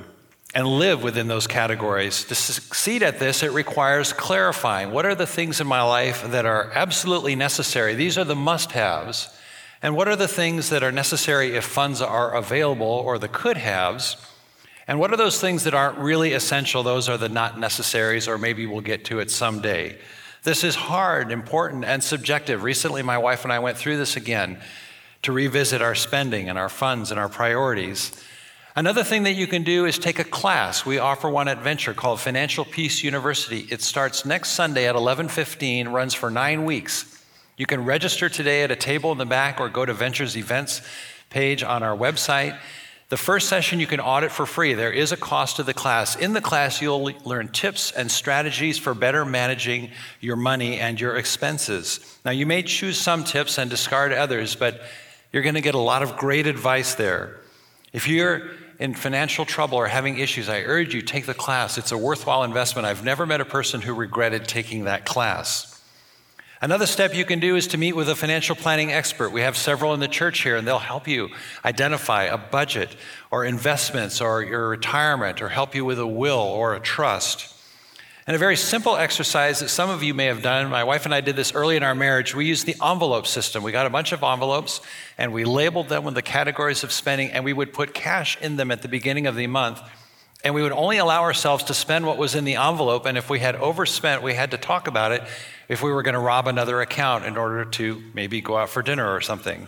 and 0.55 0.65
live 0.65 1.03
within 1.03 1.27
those 1.27 1.45
categories. 1.45 2.23
To 2.25 2.35
succeed 2.35 3.03
at 3.03 3.19
this, 3.19 3.43
it 3.43 3.51
requires 3.51 4.13
clarifying 4.13 4.91
what 4.91 5.05
are 5.05 5.15
the 5.15 5.27
things 5.27 5.61
in 5.61 5.67
my 5.67 5.81
life 5.81 6.25
that 6.31 6.45
are 6.45 6.71
absolutely 6.73 7.35
necessary? 7.35 7.93
These 7.95 8.17
are 8.17 8.23
the 8.23 8.35
must 8.35 8.71
haves. 8.71 9.29
And 9.81 9.95
what 9.95 10.07
are 10.07 10.15
the 10.15 10.27
things 10.27 10.69
that 10.69 10.83
are 10.83 10.91
necessary 10.91 11.55
if 11.55 11.63
funds 11.63 12.01
are 12.01 12.35
available 12.35 12.85
or 12.85 13.17
the 13.17 13.29
could 13.29 13.57
haves? 13.57 14.17
And 14.87 14.99
what 14.99 15.13
are 15.13 15.17
those 15.17 15.39
things 15.39 15.63
that 15.63 15.73
aren't 15.73 15.99
really 15.99 16.33
essential? 16.33 16.83
Those 16.83 17.07
are 17.07 17.17
the 17.17 17.29
not 17.29 17.59
necessaries, 17.59 18.27
or 18.27 18.37
maybe 18.37 18.65
we'll 18.65 18.81
get 18.81 19.05
to 19.05 19.19
it 19.19 19.31
someday. 19.31 19.97
This 20.43 20.63
is 20.63 20.75
hard, 20.75 21.31
important, 21.31 21.85
and 21.85 22.03
subjective. 22.03 22.63
Recently, 22.63 23.03
my 23.03 23.17
wife 23.17 23.43
and 23.43 23.53
I 23.53 23.59
went 23.59 23.77
through 23.77 23.97
this 23.97 24.15
again 24.15 24.59
to 25.21 25.31
revisit 25.31 25.81
our 25.81 25.95
spending 25.95 26.49
and 26.49 26.57
our 26.57 26.69
funds 26.69 27.11
and 27.11 27.19
our 27.19 27.29
priorities. 27.29 28.11
Another 28.75 29.03
thing 29.03 29.23
that 29.23 29.33
you 29.33 29.47
can 29.47 29.63
do 29.63 29.85
is 29.85 29.99
take 29.99 30.19
a 30.19 30.23
class. 30.23 30.85
We 30.85 30.97
offer 30.97 31.29
one 31.29 31.47
at 31.49 31.61
Venture 31.61 31.93
called 31.93 32.19
Financial 32.19 32.63
Peace 32.63 33.03
University. 33.03 33.67
It 33.69 33.81
starts 33.81 34.25
next 34.25 34.51
Sunday 34.51 34.87
at 34.87 34.95
11:15, 34.95 35.89
runs 35.89 36.13
for 36.13 36.31
9 36.31 36.65
weeks. 36.65 37.18
You 37.59 37.65
can 37.65 37.83
register 37.83 38.29
today 38.29 38.63
at 38.63 38.71
a 38.71 38.75
table 38.77 39.11
in 39.11 39.17
the 39.17 39.25
back 39.25 39.59
or 39.59 39.67
go 39.67 39.85
to 39.85 39.93
Ventures 39.93 40.37
events 40.37 40.81
page 41.29 41.61
on 41.61 41.83
our 41.83 41.95
website. 41.95 42.57
The 43.09 43.17
first 43.17 43.49
session 43.49 43.81
you 43.81 43.85
can 43.85 43.99
audit 43.99 44.31
for 44.31 44.45
free. 44.45 44.75
There 44.75 44.93
is 44.93 45.11
a 45.11 45.17
cost 45.17 45.57
to 45.57 45.63
the 45.63 45.73
class. 45.73 46.15
In 46.15 46.31
the 46.31 46.39
class, 46.39 46.81
you'll 46.81 47.11
learn 47.25 47.49
tips 47.49 47.91
and 47.91 48.09
strategies 48.09 48.77
for 48.77 48.93
better 48.93 49.25
managing 49.25 49.89
your 50.21 50.37
money 50.37 50.79
and 50.79 51.01
your 51.01 51.17
expenses. 51.17 52.17
Now, 52.23 52.31
you 52.31 52.45
may 52.45 52.63
choose 52.63 52.97
some 52.97 53.25
tips 53.25 53.57
and 53.57 53.69
discard 53.69 54.13
others, 54.13 54.55
but 54.55 54.79
you're 55.33 55.43
going 55.43 55.55
to 55.55 55.61
get 55.61 55.75
a 55.75 55.79
lot 55.79 56.01
of 56.01 56.15
great 56.15 56.47
advice 56.47 56.95
there. 56.95 57.41
If 57.91 58.07
you're 58.07 58.51
in 58.79 58.93
financial 58.93 59.43
trouble 59.43 59.77
or 59.77 59.87
having 59.87 60.17
issues, 60.17 60.47
I 60.47 60.61
urge 60.61 60.95
you 60.95 61.01
take 61.01 61.25
the 61.25 61.33
class. 61.33 61.77
It's 61.77 61.91
a 61.91 61.97
worthwhile 61.97 62.43
investment. 62.43 62.87
I've 62.87 63.03
never 63.03 63.25
met 63.25 63.41
a 63.41 63.45
person 63.45 63.81
who 63.81 63.93
regretted 63.93 64.47
taking 64.47 64.85
that 64.85 65.03
class. 65.05 65.75
Another 66.61 66.85
step 66.85 67.15
you 67.15 67.23
can 67.23 67.39
do 67.39 67.55
is 67.55 67.67
to 67.67 67.77
meet 67.77 67.95
with 67.95 68.09
a 68.09 68.15
financial 68.15 68.53
planning 68.53 68.91
expert. 68.91 69.29
We 69.29 69.41
have 69.41 69.55
several 69.55 69.93
in 69.93 70.01
the 70.01 70.09
church 70.09 70.41
here, 70.41 70.57
and 70.57 70.67
they'll 70.67 70.77
help 70.77 71.07
you 71.07 71.29
identify 71.63 72.23
a 72.23 72.37
budget 72.37 72.97
or 73.31 73.45
investments 73.45 74.19
or 74.19 74.43
your 74.43 74.67
retirement 74.67 75.41
or 75.41 75.47
help 75.47 75.73
you 75.73 75.85
with 75.85 75.99
a 75.99 76.07
will 76.07 76.37
or 76.37 76.75
a 76.75 76.81
trust. 76.81 77.55
And 78.27 78.35
a 78.35 78.39
very 78.39 78.57
simple 78.57 78.97
exercise 78.97 79.61
that 79.61 79.69
some 79.69 79.89
of 79.89 80.03
you 80.03 80.13
may 80.13 80.25
have 80.25 80.41
done, 80.41 80.69
my 80.69 80.83
wife 80.83 81.05
and 81.05 81.15
I 81.15 81.21
did 81.21 81.37
this 81.37 81.55
early 81.55 81.77
in 81.77 81.83
our 81.83 81.95
marriage. 81.95 82.35
We 82.35 82.45
used 82.45 82.65
the 82.65 82.75
envelope 82.83 83.25
system. 83.25 83.63
We 83.63 83.71
got 83.71 83.85
a 83.85 83.89
bunch 83.89 84.11
of 84.11 84.21
envelopes 84.21 84.81
and 85.17 85.31
we 85.31 85.45
labeled 85.45 85.87
them 85.87 86.03
with 86.03 86.13
the 86.13 86.21
categories 86.21 86.83
of 86.83 86.91
spending, 86.91 87.31
and 87.31 87.45
we 87.45 87.53
would 87.53 87.71
put 87.71 87.93
cash 87.93 88.37
in 88.41 88.57
them 88.57 88.69
at 88.69 88.81
the 88.81 88.89
beginning 88.89 89.27
of 89.27 89.35
the 89.37 89.47
month. 89.47 89.79
And 90.43 90.53
we 90.53 90.61
would 90.61 90.71
only 90.73 90.97
allow 90.97 91.21
ourselves 91.21 91.63
to 91.65 91.73
spend 91.73 92.05
what 92.05 92.17
was 92.17 92.35
in 92.35 92.43
the 92.43 92.55
envelope. 92.55 93.05
And 93.05 93.17
if 93.17 93.29
we 93.29 93.39
had 93.39 93.55
overspent, 93.55 94.23
we 94.23 94.33
had 94.33 94.51
to 94.51 94.57
talk 94.57 94.87
about 94.87 95.11
it 95.11 95.23
if 95.69 95.83
we 95.83 95.91
were 95.93 96.01
going 96.01 96.15
to 96.15 96.19
rob 96.19 96.47
another 96.47 96.81
account 96.81 97.25
in 97.25 97.37
order 97.37 97.63
to 97.63 98.03
maybe 98.13 98.41
go 98.41 98.57
out 98.57 98.69
for 98.69 98.81
dinner 98.81 99.13
or 99.13 99.21
something. 99.21 99.67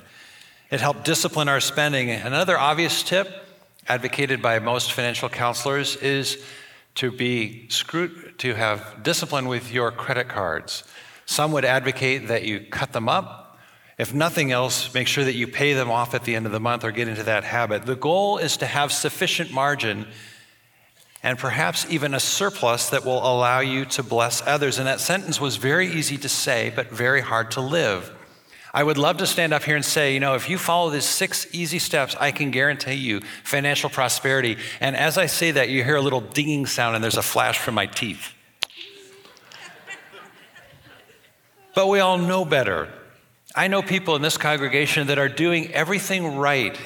It 0.71 0.81
helped 0.81 1.05
discipline 1.05 1.47
our 1.47 1.61
spending. 1.61 2.09
Another 2.09 2.57
obvious 2.57 3.03
tip, 3.03 3.45
advocated 3.87 4.41
by 4.41 4.57
most 4.59 4.91
financial 4.91 5.29
counselors, 5.29 5.95
is 5.97 6.43
to 6.95 7.11
be 7.11 7.67
scrut- 7.69 8.37
to 8.39 8.55
have 8.55 9.03
discipline 9.03 9.47
with 9.47 9.71
your 9.71 9.91
credit 9.91 10.27
cards. 10.27 10.83
Some 11.25 11.51
would 11.51 11.65
advocate 11.65 12.27
that 12.27 12.43
you 12.43 12.61
cut 12.61 12.93
them 12.93 13.07
up. 13.07 13.59
If 13.97 14.13
nothing 14.13 14.51
else, 14.51 14.91
make 14.93 15.07
sure 15.07 15.23
that 15.23 15.35
you 15.35 15.47
pay 15.47 15.73
them 15.73 15.91
off 15.91 16.15
at 16.15 16.23
the 16.23 16.35
end 16.35 16.47
of 16.47 16.51
the 16.51 16.59
month 16.59 16.83
or 16.83 16.91
get 16.91 17.07
into 17.07 17.23
that 17.23 17.43
habit. 17.43 17.85
The 17.85 17.95
goal 17.95 18.39
is 18.39 18.57
to 18.57 18.65
have 18.65 18.91
sufficient 18.91 19.51
margin 19.51 20.07
and 21.23 21.37
perhaps 21.37 21.85
even 21.89 22.13
a 22.13 22.19
surplus 22.19 22.89
that 22.89 23.05
will 23.05 23.19
allow 23.19 23.59
you 23.59 23.85
to 23.85 24.03
bless 24.03 24.45
others. 24.45 24.79
And 24.79 24.87
that 24.87 24.99
sentence 24.99 25.39
was 25.39 25.57
very 25.57 25.87
easy 25.87 26.17
to 26.17 26.29
say, 26.29 26.71
but 26.75 26.89
very 26.89 27.21
hard 27.21 27.51
to 27.51 27.61
live. 27.61 28.11
I 28.73 28.83
would 28.83 28.97
love 28.97 29.17
to 29.17 29.27
stand 29.27 29.53
up 29.53 29.63
here 29.63 29.75
and 29.75 29.83
say, 29.83 30.13
you 30.13 30.19
know, 30.19 30.33
if 30.35 30.49
you 30.49 30.57
follow 30.57 30.89
these 30.89 31.05
six 31.05 31.45
easy 31.53 31.77
steps, 31.77 32.15
I 32.19 32.31
can 32.31 32.51
guarantee 32.51 32.93
you 32.93 33.19
financial 33.43 33.89
prosperity. 33.89 34.57
And 34.79 34.95
as 34.95 35.17
I 35.17 35.25
say 35.25 35.51
that, 35.51 35.69
you 35.69 35.83
hear 35.83 35.97
a 35.97 36.01
little 36.01 36.21
dinging 36.21 36.65
sound 36.65 36.95
and 36.95 37.03
there's 37.03 37.17
a 37.17 37.21
flash 37.21 37.59
from 37.59 37.75
my 37.75 37.85
teeth. 37.85 38.33
but 41.75 41.87
we 41.87 41.99
all 41.99 42.17
know 42.17 42.45
better. 42.45 42.87
I 43.53 43.67
know 43.67 43.81
people 43.81 44.15
in 44.15 44.21
this 44.21 44.37
congregation 44.37 45.07
that 45.07 45.19
are 45.19 45.29
doing 45.29 45.71
everything 45.73 46.37
right. 46.37 46.79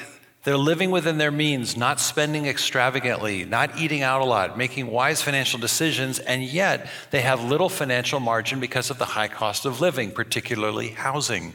They're 0.46 0.56
living 0.56 0.92
within 0.92 1.18
their 1.18 1.32
means, 1.32 1.76
not 1.76 1.98
spending 1.98 2.46
extravagantly, 2.46 3.44
not 3.44 3.80
eating 3.80 4.02
out 4.02 4.20
a 4.20 4.24
lot, 4.24 4.56
making 4.56 4.86
wise 4.86 5.20
financial 5.20 5.58
decisions, 5.58 6.20
and 6.20 6.40
yet 6.40 6.88
they 7.10 7.22
have 7.22 7.42
little 7.42 7.68
financial 7.68 8.20
margin 8.20 8.60
because 8.60 8.88
of 8.88 8.98
the 8.98 9.06
high 9.06 9.26
cost 9.26 9.66
of 9.66 9.80
living, 9.80 10.12
particularly 10.12 10.90
housing. 10.90 11.52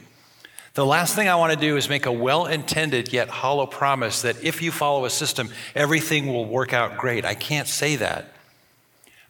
The 0.74 0.84
last 0.84 1.14
thing 1.14 1.26
I 1.26 1.36
want 1.36 1.54
to 1.54 1.58
do 1.58 1.78
is 1.78 1.88
make 1.88 2.04
a 2.04 2.12
well 2.12 2.44
intended 2.44 3.14
yet 3.14 3.30
hollow 3.30 3.64
promise 3.64 4.20
that 4.20 4.44
if 4.44 4.60
you 4.60 4.70
follow 4.70 5.06
a 5.06 5.10
system, 5.10 5.48
everything 5.74 6.26
will 6.26 6.44
work 6.44 6.74
out 6.74 6.98
great. 6.98 7.24
I 7.24 7.32
can't 7.32 7.68
say 7.68 7.96
that. 7.96 8.26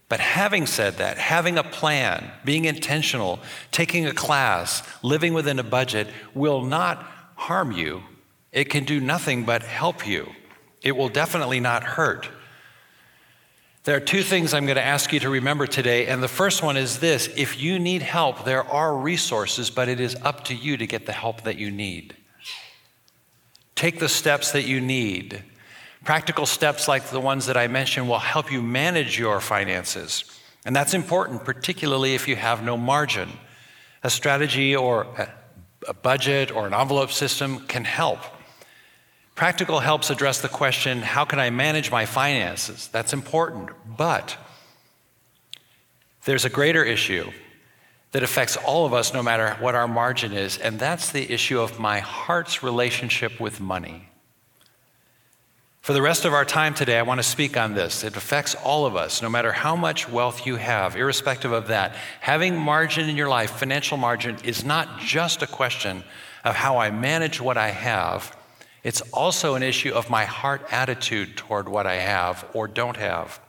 But 0.09 0.19
having 0.19 0.67
said 0.67 0.95
that, 0.95 1.19
having 1.19 1.57
a 1.57 1.63
plan, 1.63 2.33
being 2.45 2.65
intentional, 2.65 3.39
taking 3.71 4.07
a 4.07 4.13
class, 4.13 4.83
living 5.05 5.35
within 5.35 5.61
a 5.61 5.63
budget 5.63 6.09
will 6.35 6.65
not 6.65 6.99
harm 7.37 7.71
you 7.71 8.03
it 8.53 8.65
can 8.65 8.85
do 8.85 9.01
nothing 9.01 9.45
but 9.45 9.63
help 9.63 10.07
you. 10.07 10.31
It 10.83 10.97
will 10.97 11.09
definitely 11.09 11.61
not 11.61 11.83
hurt. 11.83 12.29
There 13.85 13.97
are 13.97 14.01
two 14.01 14.23
things 14.23 14.55
I'm 14.55 14.67
going 14.67 14.77
to 14.77 14.85
ask 14.85 15.13
you 15.13 15.19
to 15.21 15.29
remember 15.29 15.67
today, 15.67 16.07
and 16.07 16.23
the 16.23 16.29
first 16.29 16.63
one 16.63 16.77
is 16.77 17.01
this 17.01 17.29
if 17.37 17.61
you 17.61 17.81
need 17.81 18.03
help, 18.03 18.45
there 18.45 18.63
are 18.65 18.97
resources, 18.97 19.71
but 19.71 19.89
it 19.89 19.99
is 19.99 20.15
up 20.23 20.45
to 20.45 20.55
you 20.55 20.77
to 20.77 20.87
get 20.87 21.07
the 21.07 21.13
help 21.13 21.43
that 21.43 21.57
you 21.57 21.71
need. 21.71 22.15
Take 23.75 23.99
the 23.99 24.09
steps 24.09 24.53
that 24.53 24.63
you 24.63 24.81
need. 24.81 25.43
Practical 26.05 26.47
steps 26.47 26.87
like 26.87 27.11
the 27.11 27.21
ones 27.21 27.47
that 27.47 27.57
I 27.57 27.67
mentioned 27.67 28.09
will 28.09 28.19
help 28.21 28.53
you 28.53 28.63
manage 28.63 29.19
your 29.19 29.41
finances. 29.41 30.25
And 30.65 30.77
that's 30.77 30.95
important, 30.95 31.45
particularly 31.45 32.15
if 32.15 32.29
you 32.29 32.37
have 32.37 32.63
no 32.63 32.77
margin. 32.77 33.31
A 34.05 34.11
strategy 34.11 34.77
or 34.77 35.07
a 35.89 35.95
budget 35.95 36.53
or 36.53 36.67
an 36.67 36.75
envelope 36.75 37.11
system 37.11 37.61
can 37.67 37.85
help. 37.85 38.21
Practical 39.43 39.81
helps 39.81 40.09
address 40.09 40.41
the 40.41 40.49
question 40.49 41.03
how 41.03 41.25
can 41.25 41.41
I 41.41 41.51
manage 41.51 41.91
my 41.91 42.07
finances? 42.07 42.87
That's 42.93 43.13
important. 43.13 43.71
But 43.97 44.37
there's 46.27 46.45
a 46.45 46.49
greater 46.49 46.85
issue 46.85 47.29
that 48.13 48.23
affects 48.23 48.57
all 48.57 48.87
of 48.87 48.95
us 48.95 49.13
no 49.13 49.21
matter 49.21 49.57
what 49.59 49.75
our 49.75 49.89
margin 49.89 50.33
is, 50.33 50.59
and 50.59 50.79
that's 50.79 51.11
the 51.11 51.29
issue 51.29 51.59
of 51.59 51.81
my 51.81 51.99
heart's 51.99 52.63
relationship 52.63 53.41
with 53.41 53.61
money. 53.61 54.09
For 55.81 55.93
the 55.93 56.03
rest 56.03 56.25
of 56.25 56.33
our 56.33 56.45
time 56.45 56.73
today, 56.73 56.97
I 56.97 57.03
want 57.03 57.19
to 57.19 57.25
speak 57.25 57.57
on 57.57 57.75
this. 57.75 58.05
It 58.05 58.17
affects 58.17 58.55
all 58.55 58.87
of 58.87 58.95
us, 58.95 59.23
no 59.23 59.29
matter 59.29 59.51
how 59.51 59.75
much 59.75 60.09
wealth 60.09 60.47
you 60.47 60.55
have, 60.55 60.95
irrespective 60.95 61.51
of 61.51 61.67
that. 61.67 61.97
Having 62.21 62.59
margin 62.59 63.09
in 63.09 63.17
your 63.17 63.29
life, 63.29 63.51
financial 63.51 63.97
margin, 63.97 64.37
is 64.45 64.65
not 64.65 65.01
just 65.01 65.43
a 65.43 65.49
question 65.49 66.05
of 66.45 66.55
how 66.55 66.79
I 66.79 66.93
manage 66.93 67.41
what 67.41 67.57
I 67.57 67.71
have 67.71 68.37
it's 68.83 69.01
also 69.13 69.55
an 69.55 69.63
issue 69.63 69.93
of 69.93 70.11
my 70.11 70.25
heart 70.25 70.67
attitude 70.71 71.37
toward 71.37 71.69
what 71.69 71.87
I 71.87 71.97
have 71.97 72.45
or 72.53 72.67
don't 72.67 72.97
have. 72.97 73.41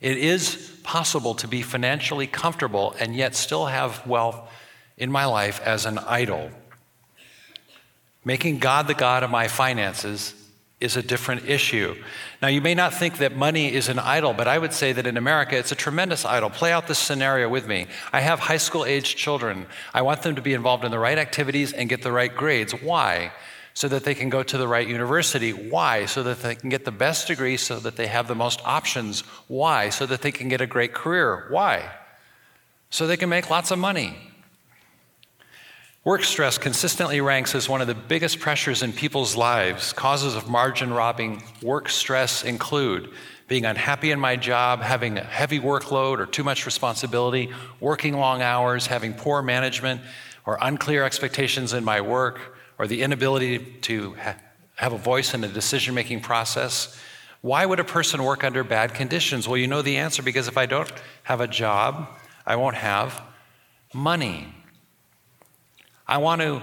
It 0.00 0.16
is 0.18 0.78
possible 0.82 1.34
to 1.36 1.48
be 1.48 1.62
financially 1.62 2.26
comfortable 2.26 2.94
and 2.98 3.14
yet 3.14 3.34
still 3.34 3.66
have 3.66 4.06
wealth 4.06 4.50
in 4.96 5.10
my 5.10 5.24
life 5.24 5.60
as 5.64 5.86
an 5.86 5.98
idol. 5.98 6.50
Making 8.24 8.58
God 8.58 8.86
the 8.86 8.94
God 8.94 9.22
of 9.22 9.30
my 9.30 9.48
finances 9.48 10.34
is 10.80 10.96
a 10.96 11.02
different 11.02 11.48
issue. 11.48 11.94
Now, 12.42 12.48
you 12.48 12.60
may 12.60 12.74
not 12.74 12.92
think 12.92 13.18
that 13.18 13.36
money 13.36 13.72
is 13.72 13.88
an 13.88 13.98
idol, 13.98 14.34
but 14.34 14.48
I 14.48 14.58
would 14.58 14.72
say 14.72 14.92
that 14.92 15.06
in 15.06 15.16
America 15.16 15.56
it's 15.56 15.72
a 15.72 15.76
tremendous 15.76 16.24
idol. 16.24 16.50
Play 16.50 16.72
out 16.72 16.86
this 16.86 16.98
scenario 16.98 17.48
with 17.48 17.66
me. 17.66 17.86
I 18.12 18.20
have 18.20 18.40
high 18.40 18.58
school 18.58 18.84
age 18.84 19.16
children. 19.16 19.66
I 19.92 20.02
want 20.02 20.22
them 20.22 20.34
to 20.36 20.42
be 20.42 20.52
involved 20.52 20.84
in 20.84 20.90
the 20.90 20.98
right 20.98 21.18
activities 21.18 21.72
and 21.72 21.88
get 21.88 22.02
the 22.02 22.12
right 22.12 22.34
grades. 22.34 22.72
Why? 22.72 23.32
So 23.74 23.88
that 23.88 24.04
they 24.04 24.14
can 24.14 24.28
go 24.28 24.42
to 24.42 24.56
the 24.56 24.68
right 24.68 24.86
university. 24.86 25.52
Why? 25.52 26.06
So 26.06 26.22
that 26.22 26.40
they 26.40 26.54
can 26.54 26.70
get 26.70 26.84
the 26.84 26.92
best 26.92 27.26
degree, 27.26 27.56
so 27.56 27.80
that 27.80 27.96
they 27.96 28.06
have 28.06 28.28
the 28.28 28.34
most 28.34 28.60
options. 28.64 29.20
Why? 29.48 29.90
So 29.90 30.06
that 30.06 30.22
they 30.22 30.32
can 30.32 30.48
get 30.48 30.60
a 30.60 30.66
great 30.66 30.94
career. 30.94 31.46
Why? 31.50 31.90
So 32.90 33.08
they 33.08 33.16
can 33.16 33.28
make 33.28 33.50
lots 33.50 33.72
of 33.72 33.78
money. 33.78 34.16
Work 36.04 36.22
stress 36.22 36.58
consistently 36.58 37.20
ranks 37.20 37.54
as 37.54 37.68
one 37.68 37.80
of 37.80 37.86
the 37.86 37.94
biggest 37.94 38.38
pressures 38.38 38.82
in 38.82 38.92
people's 38.92 39.34
lives. 39.36 39.92
Causes 39.92 40.36
of 40.36 40.48
margin 40.48 40.92
robbing 40.92 41.42
work 41.62 41.88
stress 41.88 42.44
include 42.44 43.10
being 43.48 43.64
unhappy 43.64 44.10
in 44.10 44.20
my 44.20 44.36
job, 44.36 44.80
having 44.82 45.18
a 45.18 45.24
heavy 45.24 45.58
workload 45.58 46.18
or 46.18 46.26
too 46.26 46.44
much 46.44 46.66
responsibility, 46.66 47.50
working 47.80 48.14
long 48.14 48.42
hours, 48.42 48.86
having 48.86 49.14
poor 49.14 49.42
management 49.42 50.00
or 50.46 50.58
unclear 50.60 51.04
expectations 51.04 51.72
in 51.72 51.84
my 51.84 52.00
work, 52.00 52.53
or 52.78 52.86
the 52.86 53.02
inability 53.02 53.58
to 53.82 54.14
ha- 54.14 54.36
have 54.76 54.92
a 54.92 54.98
voice 54.98 55.34
in 55.34 55.44
a 55.44 55.48
decision 55.48 55.94
making 55.94 56.20
process, 56.20 56.98
Why 57.40 57.66
would 57.66 57.78
a 57.78 57.84
person 57.84 58.22
work 58.24 58.42
under 58.42 58.64
bad 58.64 58.94
conditions? 58.94 59.46
Well, 59.46 59.58
you 59.58 59.66
know 59.66 59.82
the 59.82 59.98
answer 59.98 60.22
because 60.22 60.48
if 60.48 60.56
I 60.56 60.66
don't 60.66 60.90
have 61.24 61.40
a 61.40 61.46
job, 61.46 62.08
I 62.46 62.56
won't 62.56 62.76
have 62.76 63.20
money. 63.92 64.54
I 66.06 66.18
want 66.18 66.40
to 66.40 66.62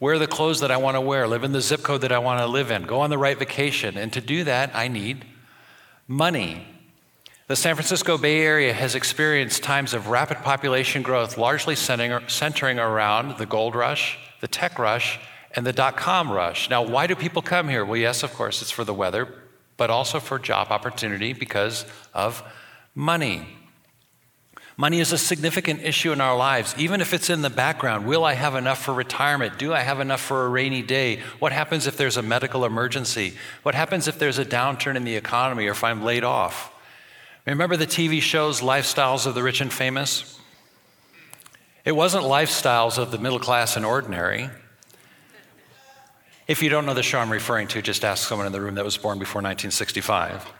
wear 0.00 0.18
the 0.18 0.26
clothes 0.26 0.60
that 0.60 0.70
I 0.70 0.78
want 0.78 0.96
to 0.96 1.00
wear, 1.00 1.28
live 1.28 1.44
in 1.44 1.52
the 1.52 1.60
zip 1.60 1.82
code 1.82 2.00
that 2.00 2.12
I 2.12 2.18
want 2.18 2.40
to 2.40 2.46
live 2.46 2.70
in, 2.70 2.82
go 2.84 3.00
on 3.00 3.10
the 3.10 3.18
right 3.18 3.38
vacation. 3.38 3.98
And 3.98 4.12
to 4.14 4.20
do 4.20 4.44
that, 4.44 4.74
I 4.74 4.88
need 4.88 5.24
money. 6.08 6.66
The 7.46 7.56
San 7.56 7.74
Francisco 7.74 8.16
Bay 8.16 8.40
Area 8.40 8.72
has 8.72 8.94
experienced 8.94 9.62
times 9.62 9.92
of 9.92 10.08
rapid 10.08 10.38
population 10.38 11.02
growth, 11.02 11.36
largely 11.36 11.74
centering 11.74 12.78
around 12.78 13.38
the 13.38 13.46
gold 13.46 13.74
rush, 13.74 14.18
the 14.40 14.48
tech 14.48 14.78
rush, 14.78 15.18
and 15.54 15.66
the 15.66 15.72
dot 15.72 15.96
com 15.96 16.30
rush. 16.30 16.70
Now, 16.70 16.82
why 16.82 17.06
do 17.06 17.14
people 17.14 17.42
come 17.42 17.68
here? 17.68 17.84
Well, 17.84 17.96
yes, 17.96 18.22
of 18.22 18.32
course, 18.34 18.62
it's 18.62 18.70
for 18.70 18.84
the 18.84 18.94
weather, 18.94 19.28
but 19.76 19.90
also 19.90 20.20
for 20.20 20.38
job 20.38 20.68
opportunity 20.70 21.32
because 21.32 21.84
of 22.14 22.42
money. 22.94 23.56
Money 24.76 25.00
is 25.00 25.12
a 25.12 25.18
significant 25.18 25.82
issue 25.82 26.10
in 26.10 26.22
our 26.22 26.34
lives, 26.34 26.74
even 26.78 27.02
if 27.02 27.12
it's 27.12 27.28
in 27.28 27.42
the 27.42 27.50
background. 27.50 28.06
Will 28.06 28.24
I 28.24 28.32
have 28.32 28.54
enough 28.54 28.82
for 28.82 28.94
retirement? 28.94 29.58
Do 29.58 29.74
I 29.74 29.80
have 29.80 30.00
enough 30.00 30.22
for 30.22 30.46
a 30.46 30.48
rainy 30.48 30.80
day? 30.80 31.20
What 31.38 31.52
happens 31.52 31.86
if 31.86 31.98
there's 31.98 32.16
a 32.16 32.22
medical 32.22 32.64
emergency? 32.64 33.34
What 33.62 33.74
happens 33.74 34.08
if 34.08 34.18
there's 34.18 34.38
a 34.38 34.44
downturn 34.44 34.96
in 34.96 35.04
the 35.04 35.16
economy 35.16 35.66
or 35.66 35.72
if 35.72 35.84
I'm 35.84 36.02
laid 36.02 36.24
off? 36.24 36.72
Remember 37.44 37.76
the 37.76 37.86
TV 37.86 38.22
shows 38.22 38.62
Lifestyles 38.62 39.26
of 39.26 39.34
the 39.34 39.42
Rich 39.42 39.60
and 39.60 39.72
Famous? 39.72 40.38
It 41.84 41.92
wasn't 41.92 42.24
lifestyles 42.24 42.96
of 42.96 43.10
the 43.10 43.18
middle 43.18 43.40
class 43.40 43.76
and 43.76 43.84
ordinary. 43.84 44.48
If 46.50 46.64
you 46.64 46.68
don't 46.68 46.84
know 46.84 46.94
the 46.94 47.04
show 47.04 47.20
I'm 47.20 47.30
referring 47.30 47.68
to, 47.68 47.80
just 47.80 48.04
ask 48.04 48.26
someone 48.26 48.44
in 48.44 48.52
the 48.52 48.60
room 48.60 48.74
that 48.74 48.84
was 48.84 48.96
born 48.96 49.20
before 49.20 49.40
1965. 49.40 50.52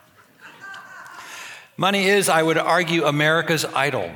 Money 1.76 2.06
is, 2.06 2.28
I 2.28 2.44
would 2.44 2.59
argue, 2.59 3.06
America's 3.06 3.64
idol. 3.64 4.09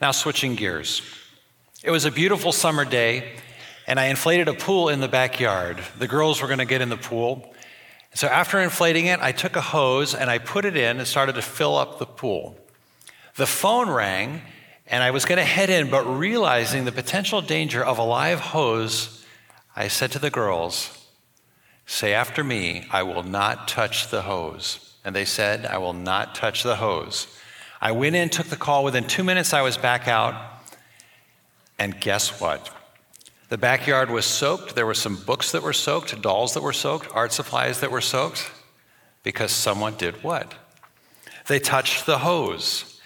Now, 0.00 0.12
switching 0.12 0.54
gears. 0.54 1.02
It 1.82 1.90
was 1.90 2.04
a 2.04 2.12
beautiful 2.12 2.52
summer 2.52 2.84
day, 2.84 3.32
and 3.88 3.98
I 3.98 4.04
inflated 4.04 4.46
a 4.46 4.54
pool 4.54 4.88
in 4.88 5.00
the 5.00 5.08
backyard. 5.08 5.82
The 5.98 6.06
girls 6.06 6.40
were 6.40 6.46
going 6.46 6.60
to 6.60 6.64
get 6.64 6.80
in 6.80 6.88
the 6.88 6.96
pool. 6.96 7.52
So, 8.14 8.28
after 8.28 8.60
inflating 8.60 9.06
it, 9.06 9.18
I 9.18 9.32
took 9.32 9.56
a 9.56 9.60
hose 9.60 10.14
and 10.14 10.30
I 10.30 10.38
put 10.38 10.64
it 10.64 10.76
in 10.76 10.98
and 10.98 11.08
started 11.08 11.34
to 11.34 11.42
fill 11.42 11.76
up 11.76 11.98
the 11.98 12.06
pool. 12.06 12.56
The 13.34 13.46
phone 13.46 13.90
rang, 13.90 14.42
and 14.86 15.02
I 15.02 15.10
was 15.10 15.24
going 15.24 15.38
to 15.38 15.44
head 15.44 15.70
in, 15.70 15.90
but 15.90 16.04
realizing 16.04 16.84
the 16.84 16.92
potential 16.92 17.42
danger 17.42 17.84
of 17.84 17.98
a 17.98 18.04
live 18.04 18.38
hose, 18.38 19.15
I 19.76 19.88
said 19.88 20.10
to 20.12 20.18
the 20.18 20.30
girls, 20.30 21.06
Say 21.84 22.14
after 22.14 22.42
me, 22.42 22.86
I 22.90 23.02
will 23.02 23.22
not 23.22 23.68
touch 23.68 24.08
the 24.08 24.22
hose. 24.22 24.94
And 25.04 25.14
they 25.14 25.24
said, 25.24 25.66
I 25.66 25.78
will 25.78 25.92
not 25.92 26.34
touch 26.34 26.64
the 26.64 26.76
hose. 26.76 27.28
I 27.80 27.92
went 27.92 28.16
in, 28.16 28.28
took 28.28 28.46
the 28.46 28.56
call. 28.56 28.82
Within 28.82 29.06
two 29.06 29.22
minutes, 29.22 29.52
I 29.52 29.62
was 29.62 29.76
back 29.76 30.08
out. 30.08 30.34
And 31.78 32.00
guess 32.00 32.40
what? 32.40 32.70
The 33.48 33.58
backyard 33.58 34.10
was 34.10 34.24
soaked. 34.24 34.74
There 34.74 34.86
were 34.86 34.94
some 34.94 35.16
books 35.16 35.52
that 35.52 35.62
were 35.62 35.72
soaked, 35.72 36.20
dolls 36.20 36.54
that 36.54 36.62
were 36.62 36.72
soaked, 36.72 37.14
art 37.14 37.32
supplies 37.32 37.78
that 37.80 37.92
were 37.92 38.00
soaked, 38.00 38.50
because 39.22 39.52
someone 39.52 39.94
did 39.96 40.24
what? 40.24 40.54
They 41.46 41.60
touched 41.60 42.06
the 42.06 42.18
hose. 42.18 43.00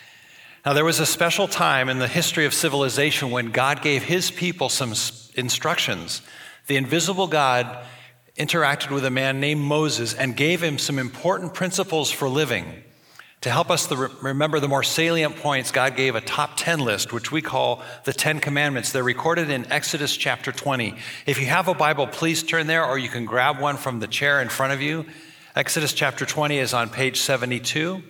Now, 0.64 0.72
there 0.72 0.84
was 0.84 1.00
a 1.00 1.06
special 1.06 1.48
time 1.48 1.88
in 1.88 1.98
the 1.98 2.08
history 2.08 2.46
of 2.46 2.54
civilization 2.54 3.30
when 3.30 3.50
God 3.50 3.82
gave 3.82 4.04
his 4.04 4.30
people 4.30 4.70
some 4.70 4.94
instructions. 5.34 6.22
The 6.70 6.76
invisible 6.76 7.26
God 7.26 7.84
interacted 8.38 8.92
with 8.92 9.04
a 9.04 9.10
man 9.10 9.40
named 9.40 9.60
Moses 9.60 10.14
and 10.14 10.36
gave 10.36 10.62
him 10.62 10.78
some 10.78 11.00
important 11.00 11.52
principles 11.52 12.12
for 12.12 12.28
living. 12.28 12.84
To 13.40 13.50
help 13.50 13.72
us 13.72 13.90
remember 13.90 14.60
the 14.60 14.68
more 14.68 14.84
salient 14.84 15.34
points, 15.34 15.72
God 15.72 15.96
gave 15.96 16.14
a 16.14 16.20
top 16.20 16.52
10 16.54 16.78
list, 16.78 17.12
which 17.12 17.32
we 17.32 17.42
call 17.42 17.82
the 18.04 18.12
10 18.12 18.38
commandments. 18.38 18.92
They're 18.92 19.02
recorded 19.02 19.50
in 19.50 19.66
Exodus 19.72 20.16
chapter 20.16 20.52
20. 20.52 20.94
If 21.26 21.40
you 21.40 21.46
have 21.46 21.66
a 21.66 21.74
Bible, 21.74 22.06
please 22.06 22.44
turn 22.44 22.68
there, 22.68 22.84
or 22.84 22.98
you 22.98 23.08
can 23.08 23.24
grab 23.24 23.58
one 23.58 23.76
from 23.76 23.98
the 23.98 24.06
chair 24.06 24.40
in 24.40 24.48
front 24.48 24.72
of 24.72 24.80
you. 24.80 25.06
Exodus 25.56 25.92
chapter 25.92 26.24
20 26.24 26.56
is 26.56 26.72
on 26.72 26.88
page 26.88 27.18
72. 27.18 28.00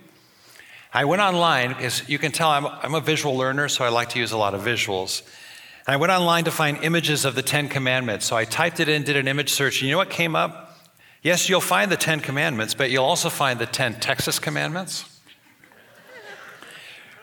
I 0.92 1.06
went 1.06 1.22
online, 1.22 1.72
as 1.80 2.06
you 2.10 2.18
can 2.18 2.30
tell, 2.30 2.50
I'm, 2.50 2.66
I'm 2.66 2.94
a 2.94 3.00
visual 3.00 3.38
learner, 3.38 3.70
so 3.70 3.86
I 3.86 3.88
like 3.88 4.10
to 4.10 4.18
use 4.18 4.32
a 4.32 4.36
lot 4.36 4.52
of 4.52 4.60
visuals. 4.60 5.22
And 5.90 5.96
I 5.96 5.98
went 5.98 6.12
online 6.12 6.44
to 6.44 6.52
find 6.52 6.78
images 6.84 7.24
of 7.24 7.34
the 7.34 7.42
Ten 7.42 7.68
Commandments. 7.68 8.24
So 8.24 8.36
I 8.36 8.44
typed 8.44 8.78
it 8.78 8.88
in, 8.88 9.02
did 9.02 9.16
an 9.16 9.26
image 9.26 9.50
search, 9.50 9.80
and 9.80 9.88
you 9.88 9.90
know 9.90 9.98
what 9.98 10.08
came 10.08 10.36
up? 10.36 10.78
Yes, 11.20 11.48
you'll 11.48 11.60
find 11.60 11.90
the 11.90 11.96
Ten 11.96 12.20
Commandments, 12.20 12.74
but 12.74 12.92
you'll 12.92 13.04
also 13.04 13.28
find 13.28 13.58
the 13.58 13.66
Ten 13.66 13.98
Texas 13.98 14.38
Commandments. 14.38 15.04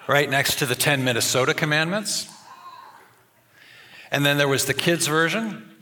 Right 0.06 0.30
next 0.30 0.60
to 0.60 0.66
the 0.66 0.76
10 0.76 1.06
Minnesota 1.06 1.54
Commandments. 1.54 2.28
And 4.12 4.26
then 4.26 4.38
there 4.38 4.50
was 4.50 4.66
the 4.66 4.74
kids' 4.74 5.08
version. 5.08 5.74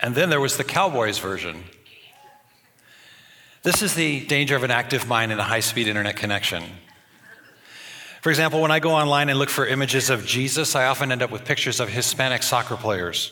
And 0.00 0.16
then 0.16 0.30
there 0.30 0.40
was 0.40 0.56
the 0.56 0.64
Cowboys 0.64 1.18
version. 1.18 1.62
This 3.62 3.82
is 3.82 3.94
the 3.94 4.26
danger 4.26 4.56
of 4.56 4.64
an 4.64 4.72
active 4.72 5.06
mind 5.06 5.30
in 5.30 5.38
a 5.38 5.44
high 5.44 5.60
speed 5.60 5.86
internet 5.86 6.16
connection. 6.16 6.64
For 8.26 8.30
example, 8.30 8.60
when 8.60 8.72
I 8.72 8.80
go 8.80 8.90
online 8.90 9.28
and 9.28 9.38
look 9.38 9.50
for 9.50 9.64
images 9.64 10.10
of 10.10 10.26
Jesus, 10.26 10.74
I 10.74 10.86
often 10.86 11.12
end 11.12 11.22
up 11.22 11.30
with 11.30 11.44
pictures 11.44 11.78
of 11.78 11.88
Hispanic 11.88 12.42
soccer 12.42 12.74
players. 12.74 13.30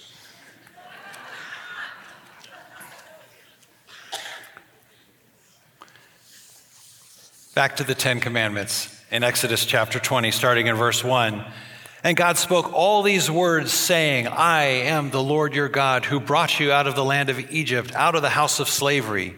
Back 7.56 7.74
to 7.78 7.82
the 7.82 7.96
Ten 7.96 8.20
Commandments 8.20 9.02
in 9.10 9.24
Exodus 9.24 9.66
chapter 9.66 9.98
20, 9.98 10.30
starting 10.30 10.68
in 10.68 10.76
verse 10.76 11.02
1. 11.02 11.44
And 12.04 12.16
God 12.16 12.38
spoke 12.38 12.72
all 12.72 13.02
these 13.02 13.28
words, 13.28 13.72
saying, 13.72 14.28
I 14.28 14.62
am 14.62 15.10
the 15.10 15.20
Lord 15.20 15.56
your 15.56 15.68
God 15.68 16.04
who 16.04 16.20
brought 16.20 16.60
you 16.60 16.70
out 16.70 16.86
of 16.86 16.94
the 16.94 17.04
land 17.04 17.30
of 17.30 17.50
Egypt, 17.50 17.92
out 17.96 18.14
of 18.14 18.22
the 18.22 18.28
house 18.28 18.60
of 18.60 18.68
slavery. 18.68 19.34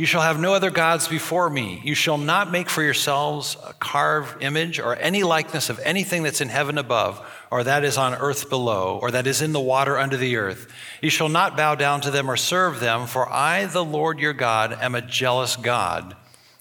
You 0.00 0.06
shall 0.06 0.22
have 0.22 0.40
no 0.40 0.54
other 0.54 0.70
gods 0.70 1.08
before 1.08 1.50
me. 1.50 1.82
You 1.84 1.94
shall 1.94 2.16
not 2.16 2.50
make 2.50 2.70
for 2.70 2.82
yourselves 2.82 3.58
a 3.66 3.74
carved 3.74 4.42
image 4.42 4.80
or 4.80 4.96
any 4.96 5.22
likeness 5.22 5.68
of 5.68 5.78
anything 5.80 6.22
that's 6.22 6.40
in 6.40 6.48
heaven 6.48 6.78
above, 6.78 7.20
or 7.50 7.64
that 7.64 7.84
is 7.84 7.98
on 7.98 8.14
earth 8.14 8.48
below, 8.48 8.98
or 9.02 9.10
that 9.10 9.26
is 9.26 9.42
in 9.42 9.52
the 9.52 9.60
water 9.60 9.98
under 9.98 10.16
the 10.16 10.36
earth. 10.36 10.72
You 11.02 11.10
shall 11.10 11.28
not 11.28 11.54
bow 11.54 11.74
down 11.74 12.00
to 12.00 12.10
them 12.10 12.30
or 12.30 12.38
serve 12.38 12.80
them, 12.80 13.06
for 13.06 13.30
I, 13.30 13.66
the 13.66 13.84
Lord 13.84 14.20
your 14.20 14.32
God, 14.32 14.72
am 14.72 14.94
a 14.94 15.02
jealous 15.02 15.56
God. 15.56 16.16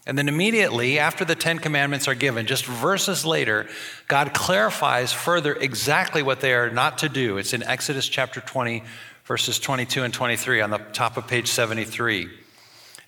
And 0.05 0.17
then 0.17 0.27
immediately 0.27 0.99
after 0.99 1.23
the 1.23 1.33
Ten 1.33 1.59
Commandments 1.59 2.09
are 2.09 2.15
given, 2.15 2.45
just 2.45 2.65
verses 2.65 3.25
later, 3.25 3.69
God 4.09 4.33
clarifies 4.33 5.13
further 5.13 5.53
exactly 5.53 6.21
what 6.21 6.41
they 6.41 6.53
are 6.53 6.69
not 6.69 6.97
to 6.97 7.07
do. 7.07 7.37
It's 7.37 7.53
in 7.53 7.63
Exodus 7.63 8.09
chapter 8.09 8.41
20, 8.41 8.83
verses 9.23 9.59
22 9.59 10.03
and 10.03 10.13
23 10.13 10.59
on 10.59 10.71
the 10.71 10.79
top 10.91 11.15
of 11.15 11.25
page 11.25 11.47
73. 11.47 12.29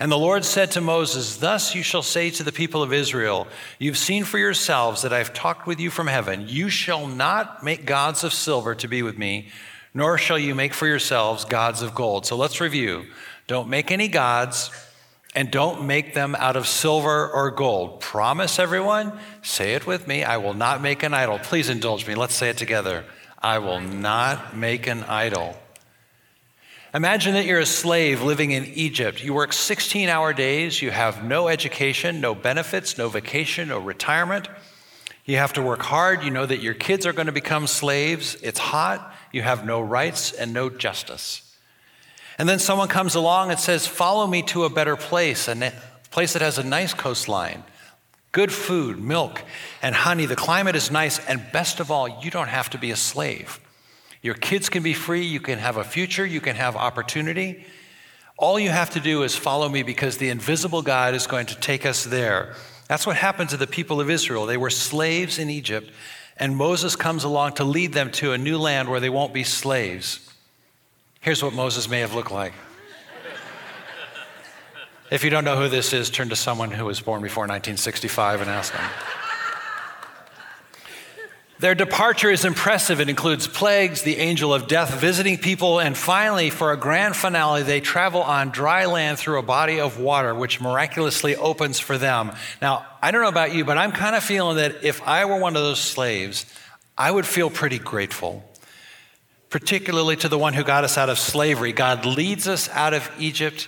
And 0.01 0.11
the 0.11 0.17
Lord 0.17 0.43
said 0.43 0.71
to 0.71 0.81
Moses, 0.81 1.37
Thus 1.37 1.75
you 1.75 1.83
shall 1.83 2.01
say 2.01 2.31
to 2.31 2.41
the 2.41 2.51
people 2.51 2.81
of 2.81 2.91
Israel, 2.91 3.47
You've 3.77 3.99
seen 3.99 4.23
for 4.23 4.39
yourselves 4.39 5.03
that 5.03 5.13
I've 5.13 5.31
talked 5.31 5.67
with 5.67 5.79
you 5.79 5.91
from 5.91 6.07
heaven. 6.07 6.45
You 6.47 6.69
shall 6.69 7.05
not 7.05 7.63
make 7.63 7.85
gods 7.85 8.23
of 8.23 8.33
silver 8.33 8.73
to 8.73 8.87
be 8.87 9.03
with 9.03 9.19
me, 9.19 9.49
nor 9.93 10.17
shall 10.17 10.39
you 10.39 10.55
make 10.55 10.73
for 10.73 10.87
yourselves 10.87 11.45
gods 11.45 11.83
of 11.83 11.93
gold. 11.93 12.25
So 12.25 12.35
let's 12.35 12.59
review. 12.59 13.05
Don't 13.45 13.69
make 13.69 13.91
any 13.91 14.07
gods, 14.07 14.71
and 15.35 15.51
don't 15.51 15.85
make 15.85 16.15
them 16.15 16.33
out 16.33 16.55
of 16.55 16.67
silver 16.67 17.29
or 17.29 17.51
gold. 17.51 17.99
Promise 17.99 18.57
everyone, 18.57 19.13
say 19.43 19.75
it 19.75 19.85
with 19.85 20.07
me, 20.07 20.23
I 20.23 20.37
will 20.37 20.55
not 20.55 20.81
make 20.81 21.03
an 21.03 21.13
idol. 21.13 21.37
Please 21.37 21.69
indulge 21.69 22.07
me. 22.07 22.15
Let's 22.15 22.33
say 22.33 22.49
it 22.49 22.57
together. 22.57 23.05
I 23.37 23.59
will 23.59 23.81
not 23.81 24.57
make 24.57 24.87
an 24.87 25.03
idol. 25.03 25.55
Imagine 26.93 27.35
that 27.35 27.45
you're 27.45 27.59
a 27.59 27.65
slave 27.65 28.21
living 28.21 28.51
in 28.51 28.65
Egypt. 28.65 29.23
You 29.23 29.33
work 29.33 29.53
16 29.53 30.09
hour 30.09 30.33
days, 30.33 30.81
you 30.81 30.91
have 30.91 31.23
no 31.23 31.47
education, 31.47 32.19
no 32.19 32.35
benefits, 32.35 32.97
no 32.97 33.07
vacation, 33.07 33.69
no 33.69 33.79
retirement. 33.79 34.49
You 35.23 35.37
have 35.37 35.53
to 35.53 35.61
work 35.61 35.81
hard. 35.83 36.23
You 36.23 36.31
know 36.31 36.45
that 36.45 36.59
your 36.59 36.73
kids 36.73 37.05
are 37.05 37.13
going 37.13 37.27
to 37.27 37.31
become 37.31 37.65
slaves. 37.67 38.35
It's 38.41 38.59
hot. 38.59 39.15
You 39.31 39.41
have 39.41 39.65
no 39.65 39.79
rights 39.79 40.33
and 40.33 40.51
no 40.51 40.69
justice. 40.69 41.55
And 42.37 42.49
then 42.49 42.59
someone 42.59 42.89
comes 42.89 43.15
along 43.15 43.51
and 43.51 43.59
says, 43.59 43.87
Follow 43.87 44.27
me 44.27 44.41
to 44.43 44.65
a 44.65 44.69
better 44.69 44.97
place, 44.97 45.47
a 45.47 45.73
place 46.09 46.33
that 46.33 46.41
has 46.41 46.57
a 46.57 46.63
nice 46.63 46.93
coastline, 46.93 47.63
good 48.33 48.51
food, 48.51 48.99
milk, 48.99 49.43
and 49.81 49.95
honey. 49.95 50.25
The 50.25 50.35
climate 50.35 50.75
is 50.75 50.91
nice. 50.91 51.25
And 51.25 51.41
best 51.53 51.79
of 51.79 51.89
all, 51.89 52.09
you 52.21 52.31
don't 52.31 52.49
have 52.49 52.69
to 52.71 52.77
be 52.77 52.91
a 52.91 52.97
slave. 52.97 53.61
Your 54.21 54.35
kids 54.35 54.69
can 54.69 54.83
be 54.83 54.93
free, 54.93 55.23
you 55.25 55.39
can 55.39 55.59
have 55.59 55.77
a 55.77 55.83
future, 55.83 56.25
you 56.25 56.41
can 56.41 56.55
have 56.55 56.75
opportunity. 56.75 57.65
All 58.37 58.59
you 58.59 58.69
have 58.69 58.91
to 58.91 58.99
do 58.99 59.23
is 59.23 59.35
follow 59.35 59.67
me 59.69 59.83
because 59.83 60.17
the 60.17 60.29
invisible 60.29 60.81
God 60.81 61.13
is 61.13 61.27
going 61.27 61.47
to 61.47 61.59
take 61.59 61.85
us 61.85 62.03
there. 62.03 62.55
That's 62.87 63.07
what 63.07 63.15
happened 63.15 63.49
to 63.51 63.57
the 63.57 63.67
people 63.67 64.01
of 64.01 64.09
Israel. 64.09 64.45
They 64.45 64.57
were 64.57 64.69
slaves 64.69 65.39
in 65.39 65.49
Egypt, 65.49 65.91
and 66.37 66.55
Moses 66.55 66.95
comes 66.95 67.23
along 67.23 67.53
to 67.53 67.63
lead 67.63 67.93
them 67.93 68.11
to 68.13 68.33
a 68.33 68.37
new 68.37 68.57
land 68.57 68.89
where 68.89 68.99
they 68.99 69.09
won't 69.09 69.33
be 69.33 69.43
slaves. 69.43 70.31
Here's 71.21 71.43
what 71.43 71.53
Moses 71.53 71.87
may 71.87 71.99
have 71.99 72.13
looked 72.13 72.31
like. 72.31 72.53
If 75.11 75.23
you 75.23 75.29
don't 75.29 75.43
know 75.43 75.57
who 75.57 75.67
this 75.67 75.93
is, 75.93 76.09
turn 76.09 76.29
to 76.29 76.35
someone 76.35 76.71
who 76.71 76.85
was 76.85 77.01
born 77.01 77.21
before 77.21 77.43
1965 77.43 78.41
and 78.41 78.49
ask 78.49 78.73
them. 78.73 78.89
Their 81.61 81.75
departure 81.75 82.31
is 82.31 82.43
impressive. 82.43 82.99
It 83.01 83.07
includes 83.07 83.45
plagues, 83.45 84.01
the 84.01 84.17
angel 84.17 84.51
of 84.51 84.67
death 84.67 84.99
visiting 84.99 85.37
people, 85.37 85.77
and 85.77 85.95
finally, 85.95 86.49
for 86.49 86.71
a 86.71 86.77
grand 86.77 87.15
finale, 87.15 87.61
they 87.61 87.81
travel 87.81 88.23
on 88.23 88.49
dry 88.49 88.87
land 88.87 89.19
through 89.19 89.37
a 89.37 89.43
body 89.43 89.79
of 89.79 89.99
water, 89.99 90.33
which 90.33 90.59
miraculously 90.59 91.35
opens 91.35 91.79
for 91.79 91.99
them. 91.99 92.31
Now, 92.63 92.87
I 92.99 93.11
don't 93.11 93.21
know 93.21 93.27
about 93.27 93.53
you, 93.53 93.63
but 93.63 93.77
I'm 93.77 93.91
kind 93.91 94.15
of 94.15 94.23
feeling 94.23 94.57
that 94.57 94.83
if 94.83 95.07
I 95.07 95.25
were 95.25 95.37
one 95.37 95.55
of 95.55 95.61
those 95.61 95.79
slaves, 95.79 96.47
I 96.97 97.11
would 97.11 97.27
feel 97.27 97.51
pretty 97.51 97.77
grateful, 97.77 98.43
particularly 99.51 100.15
to 100.15 100.29
the 100.29 100.39
one 100.39 100.55
who 100.55 100.63
got 100.63 100.83
us 100.83 100.97
out 100.97 101.09
of 101.09 101.19
slavery. 101.19 101.73
God 101.73 102.07
leads 102.07 102.47
us 102.47 102.69
out 102.69 102.95
of 102.95 103.07
Egypt 103.19 103.67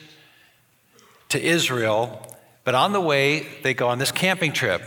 to 1.30 1.40
Israel, 1.40 2.26
but 2.64 2.74
on 2.74 2.92
the 2.92 3.02
way, 3.02 3.46
they 3.62 3.76
go 3.76 3.90
on 3.90 4.00
this 4.00 4.12
camping 4.12 4.52
trip 4.52 4.82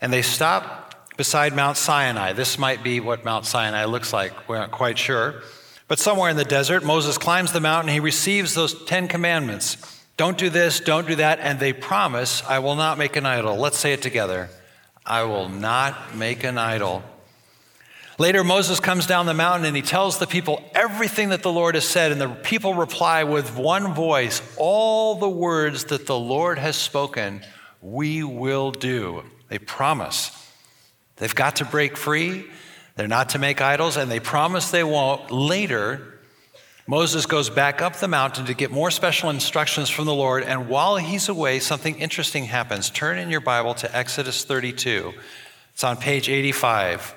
and 0.00 0.12
they 0.12 0.22
stop 0.22 0.83
beside 1.16 1.54
Mount 1.54 1.76
Sinai. 1.76 2.32
This 2.32 2.58
might 2.58 2.82
be 2.82 3.00
what 3.00 3.24
Mount 3.24 3.46
Sinai 3.46 3.84
looks 3.84 4.12
like. 4.12 4.48
We're 4.48 4.58
not 4.58 4.70
quite 4.70 4.98
sure. 4.98 5.42
But 5.86 5.98
somewhere 5.98 6.30
in 6.30 6.36
the 6.36 6.44
desert, 6.44 6.84
Moses 6.84 7.18
climbs 7.18 7.52
the 7.52 7.60
mountain. 7.60 7.92
He 7.92 8.00
receives 8.00 8.54
those 8.54 8.84
Ten 8.84 9.06
Commandments 9.08 9.94
don't 10.16 10.38
do 10.38 10.48
this, 10.48 10.80
don't 10.80 11.06
do 11.06 11.16
that. 11.16 11.40
And 11.40 11.58
they 11.58 11.72
promise, 11.72 12.42
I 12.44 12.60
will 12.60 12.76
not 12.76 12.98
make 12.98 13.16
an 13.16 13.26
idol. 13.26 13.56
Let's 13.56 13.78
say 13.78 13.92
it 13.92 14.02
together 14.02 14.50
I 15.04 15.24
will 15.24 15.48
not 15.48 16.14
make 16.16 16.44
an 16.44 16.56
idol. 16.56 17.02
Later, 18.16 18.44
Moses 18.44 18.78
comes 18.78 19.06
down 19.06 19.26
the 19.26 19.34
mountain 19.34 19.66
and 19.66 19.74
he 19.74 19.82
tells 19.82 20.18
the 20.18 20.26
people 20.26 20.62
everything 20.72 21.30
that 21.30 21.42
the 21.42 21.50
Lord 21.50 21.74
has 21.74 21.86
said. 21.86 22.12
And 22.12 22.20
the 22.20 22.28
people 22.28 22.74
reply 22.74 23.24
with 23.24 23.56
one 23.56 23.92
voice 23.92 24.40
All 24.56 25.16
the 25.16 25.28
words 25.28 25.86
that 25.86 26.06
the 26.06 26.18
Lord 26.18 26.58
has 26.58 26.76
spoken, 26.76 27.42
we 27.80 28.22
will 28.22 28.70
do. 28.70 29.24
They 29.48 29.58
promise. 29.58 30.30
They've 31.16 31.34
got 31.34 31.56
to 31.56 31.64
break 31.64 31.96
free. 31.96 32.46
They're 32.96 33.08
not 33.08 33.30
to 33.30 33.38
make 33.38 33.60
idols, 33.60 33.96
and 33.96 34.10
they 34.10 34.20
promise 34.20 34.70
they 34.70 34.84
won't. 34.84 35.30
Later, 35.30 36.20
Moses 36.86 37.26
goes 37.26 37.48
back 37.48 37.80
up 37.80 37.96
the 37.96 38.08
mountain 38.08 38.46
to 38.46 38.54
get 38.54 38.70
more 38.70 38.90
special 38.90 39.30
instructions 39.30 39.88
from 39.88 40.04
the 40.04 40.14
Lord, 40.14 40.44
and 40.44 40.68
while 40.68 40.96
he's 40.96 41.28
away, 41.28 41.58
something 41.58 41.98
interesting 41.98 42.44
happens. 42.44 42.90
Turn 42.90 43.18
in 43.18 43.30
your 43.30 43.40
Bible 43.40 43.74
to 43.74 43.96
Exodus 43.96 44.44
32. 44.44 45.12
It's 45.72 45.82
on 45.82 45.96
page 45.96 46.28
85. 46.28 47.14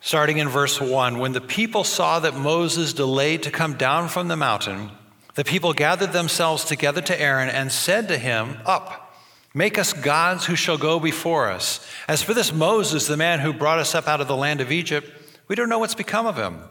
Starting 0.00 0.38
in 0.38 0.48
verse 0.48 0.80
1 0.80 1.18
When 1.18 1.32
the 1.32 1.40
people 1.40 1.84
saw 1.84 2.18
that 2.20 2.34
Moses 2.34 2.92
delayed 2.92 3.42
to 3.42 3.50
come 3.50 3.74
down 3.74 4.08
from 4.08 4.28
the 4.28 4.36
mountain, 4.36 4.90
the 5.34 5.44
people 5.44 5.72
gathered 5.72 6.12
themselves 6.12 6.64
together 6.64 7.00
to 7.02 7.20
Aaron 7.20 7.48
and 7.48 7.70
said 7.70 8.08
to 8.08 8.18
him, 8.18 8.56
Up 8.64 9.07
Make 9.54 9.78
us 9.78 9.92
gods 9.92 10.44
who 10.46 10.56
shall 10.56 10.78
go 10.78 11.00
before 11.00 11.50
us. 11.50 11.86
As 12.06 12.22
for 12.22 12.34
this 12.34 12.52
Moses, 12.52 13.06
the 13.06 13.16
man 13.16 13.40
who 13.40 13.52
brought 13.52 13.78
us 13.78 13.94
up 13.94 14.06
out 14.06 14.20
of 14.20 14.28
the 14.28 14.36
land 14.36 14.60
of 14.60 14.70
Egypt, 14.70 15.10
we 15.48 15.56
don't 15.56 15.68
know 15.68 15.78
what's 15.78 15.94
become 15.94 16.26
of 16.26 16.36
him. 16.36 16.62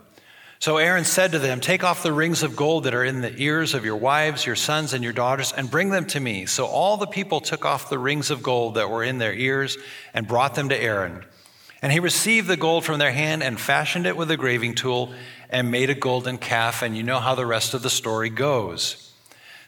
So 0.59 0.77
Aaron 0.77 1.05
said 1.05 1.31
to 1.33 1.39
them, 1.39 1.59
Take 1.59 1.83
off 1.83 2.01
the 2.01 2.13
rings 2.13 2.41
of 2.41 2.55
gold 2.55 2.85
that 2.85 2.95
are 2.95 3.03
in 3.03 3.21
the 3.21 3.33
ears 3.41 3.73
of 3.73 3.85
your 3.85 3.95
wives, 3.95 4.45
your 4.45 4.55
sons, 4.55 4.93
and 4.93 5.03
your 5.03 5.13
daughters, 5.13 5.53
and 5.53 5.69
bring 5.69 5.91
them 5.91 6.05
to 6.07 6.19
me. 6.19 6.45
So 6.47 6.65
all 6.65 6.97
the 6.97 7.07
people 7.07 7.41
took 7.41 7.63
off 7.63 7.89
the 7.89 7.99
rings 7.99 8.31
of 8.31 8.41
gold 8.41 8.75
that 8.75 8.89
were 8.89 9.03
in 9.03 9.19
their 9.19 9.33
ears 9.33 9.77
and 10.13 10.27
brought 10.27 10.55
them 10.55 10.69
to 10.69 10.81
Aaron. 10.81 11.23
And 11.81 11.91
he 11.91 11.99
received 11.99 12.47
the 12.47 12.57
gold 12.57 12.85
from 12.85 12.97
their 12.97 13.11
hand 13.11 13.43
and 13.43 13.59
fashioned 13.59 14.07
it 14.07 14.17
with 14.17 14.31
a 14.31 14.37
graving 14.37 14.73
tool 14.73 15.13
and 15.49 15.69
made 15.69 15.91
a 15.91 15.95
golden 15.95 16.39
calf. 16.39 16.81
And 16.81 16.97
you 16.97 17.03
know 17.03 17.19
how 17.19 17.35
the 17.35 17.45
rest 17.45 17.75
of 17.75 17.83
the 17.83 17.89
story 17.89 18.31
goes. 18.31 19.06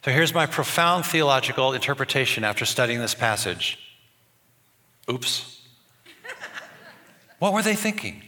So 0.04 0.12
here's 0.12 0.34
my 0.34 0.46
profound 0.46 1.06
theological 1.06 1.74
interpretation 1.74 2.44
after 2.44 2.66
studying 2.66 3.00
this 3.00 3.16
passage. 3.16 3.78
Oops. 5.10 5.62
what 7.40 7.52
were 7.52 7.62
they 7.62 7.76
thinking? 7.76 8.24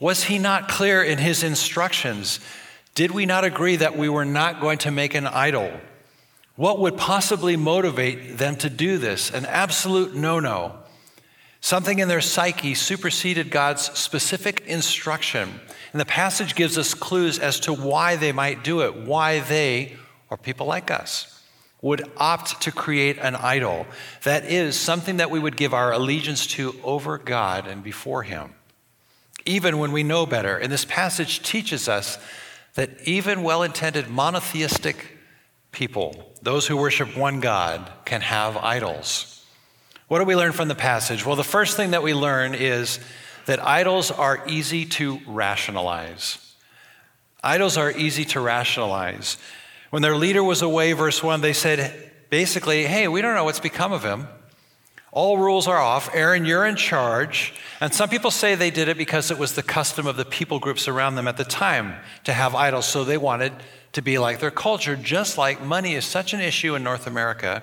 Was 0.00 0.24
he 0.24 0.38
not 0.38 0.68
clear 0.68 1.02
in 1.02 1.18
his 1.18 1.42
instructions? 1.42 2.40
Did 2.94 3.10
we 3.10 3.26
not 3.26 3.44
agree 3.44 3.76
that 3.76 3.98
we 3.98 4.08
were 4.08 4.24
not 4.24 4.60
going 4.60 4.78
to 4.78 4.90
make 4.90 5.14
an 5.14 5.26
idol? 5.26 5.70
What 6.56 6.78
would 6.80 6.96
possibly 6.96 7.56
motivate 7.56 8.38
them 8.38 8.56
to 8.56 8.70
do 8.70 8.98
this? 8.98 9.30
An 9.30 9.44
absolute 9.46 10.14
no 10.14 10.40
no. 10.40 10.74
Something 11.60 11.98
in 11.98 12.08
their 12.08 12.20
psyche 12.20 12.74
superseded 12.74 13.50
God's 13.50 13.96
specific 13.98 14.60
instruction. 14.66 15.60
And 15.92 16.00
the 16.00 16.06
passage 16.06 16.54
gives 16.54 16.78
us 16.78 16.94
clues 16.94 17.38
as 17.38 17.60
to 17.60 17.72
why 17.72 18.16
they 18.16 18.32
might 18.32 18.64
do 18.64 18.80
it, 18.80 18.94
why 18.94 19.40
they 19.40 19.96
or 20.30 20.36
people 20.36 20.66
like 20.66 20.90
us 20.90 21.42
would 21.80 22.10
opt 22.16 22.60
to 22.62 22.72
create 22.72 23.18
an 23.18 23.36
idol. 23.36 23.86
That 24.24 24.44
is 24.44 24.76
something 24.76 25.18
that 25.18 25.30
we 25.30 25.38
would 25.38 25.56
give 25.56 25.72
our 25.72 25.92
allegiance 25.92 26.46
to 26.48 26.74
over 26.82 27.18
God 27.18 27.66
and 27.66 27.82
before 27.82 28.24
Him. 28.24 28.54
Even 29.46 29.78
when 29.78 29.92
we 29.92 30.02
know 30.02 30.26
better. 30.26 30.56
And 30.56 30.72
this 30.72 30.84
passage 30.84 31.42
teaches 31.42 31.88
us 31.88 32.18
that 32.74 32.90
even 33.06 33.42
well 33.42 33.62
intended 33.62 34.08
monotheistic 34.08 35.18
people, 35.70 36.32
those 36.42 36.66
who 36.66 36.76
worship 36.76 37.16
one 37.16 37.40
God, 37.40 37.90
can 38.04 38.20
have 38.20 38.56
idols. 38.56 39.46
What 40.08 40.18
do 40.18 40.24
we 40.24 40.36
learn 40.36 40.52
from 40.52 40.68
the 40.68 40.74
passage? 40.74 41.24
Well, 41.24 41.36
the 41.36 41.44
first 41.44 41.76
thing 41.76 41.92
that 41.92 42.02
we 42.02 42.14
learn 42.14 42.54
is 42.54 42.98
that 43.46 43.64
idols 43.64 44.10
are 44.10 44.42
easy 44.48 44.84
to 44.84 45.20
rationalize. 45.26 46.38
Idols 47.42 47.76
are 47.76 47.92
easy 47.92 48.24
to 48.26 48.40
rationalize. 48.40 49.36
When 49.90 50.02
their 50.02 50.16
leader 50.16 50.44
was 50.44 50.62
away, 50.62 50.92
verse 50.92 51.22
1, 51.22 51.40
they 51.40 51.52
said 51.52 52.12
basically, 52.30 52.84
hey, 52.84 53.08
we 53.08 53.22
don't 53.22 53.34
know 53.34 53.44
what's 53.44 53.60
become 53.60 53.92
of 53.92 54.04
him. 54.04 54.28
All 55.10 55.38
rules 55.38 55.66
are 55.66 55.78
off. 55.78 56.14
Aaron, 56.14 56.44
you're 56.44 56.66
in 56.66 56.76
charge. 56.76 57.54
And 57.80 57.94
some 57.94 58.10
people 58.10 58.30
say 58.30 58.54
they 58.54 58.70
did 58.70 58.88
it 58.88 58.98
because 58.98 59.30
it 59.30 59.38
was 59.38 59.54
the 59.54 59.62
custom 59.62 60.06
of 60.06 60.16
the 60.16 60.26
people 60.26 60.58
groups 60.58 60.86
around 60.86 61.14
them 61.14 61.26
at 61.26 61.38
the 61.38 61.44
time 61.44 61.94
to 62.24 62.32
have 62.32 62.54
idols, 62.54 62.86
so 62.86 63.04
they 63.04 63.16
wanted 63.16 63.52
to 63.92 64.02
be 64.02 64.18
like 64.18 64.40
their 64.40 64.50
culture, 64.50 64.96
just 64.96 65.38
like 65.38 65.62
money 65.62 65.94
is 65.94 66.04
such 66.04 66.34
an 66.34 66.40
issue 66.40 66.74
in 66.74 66.82
North 66.82 67.06
America 67.06 67.62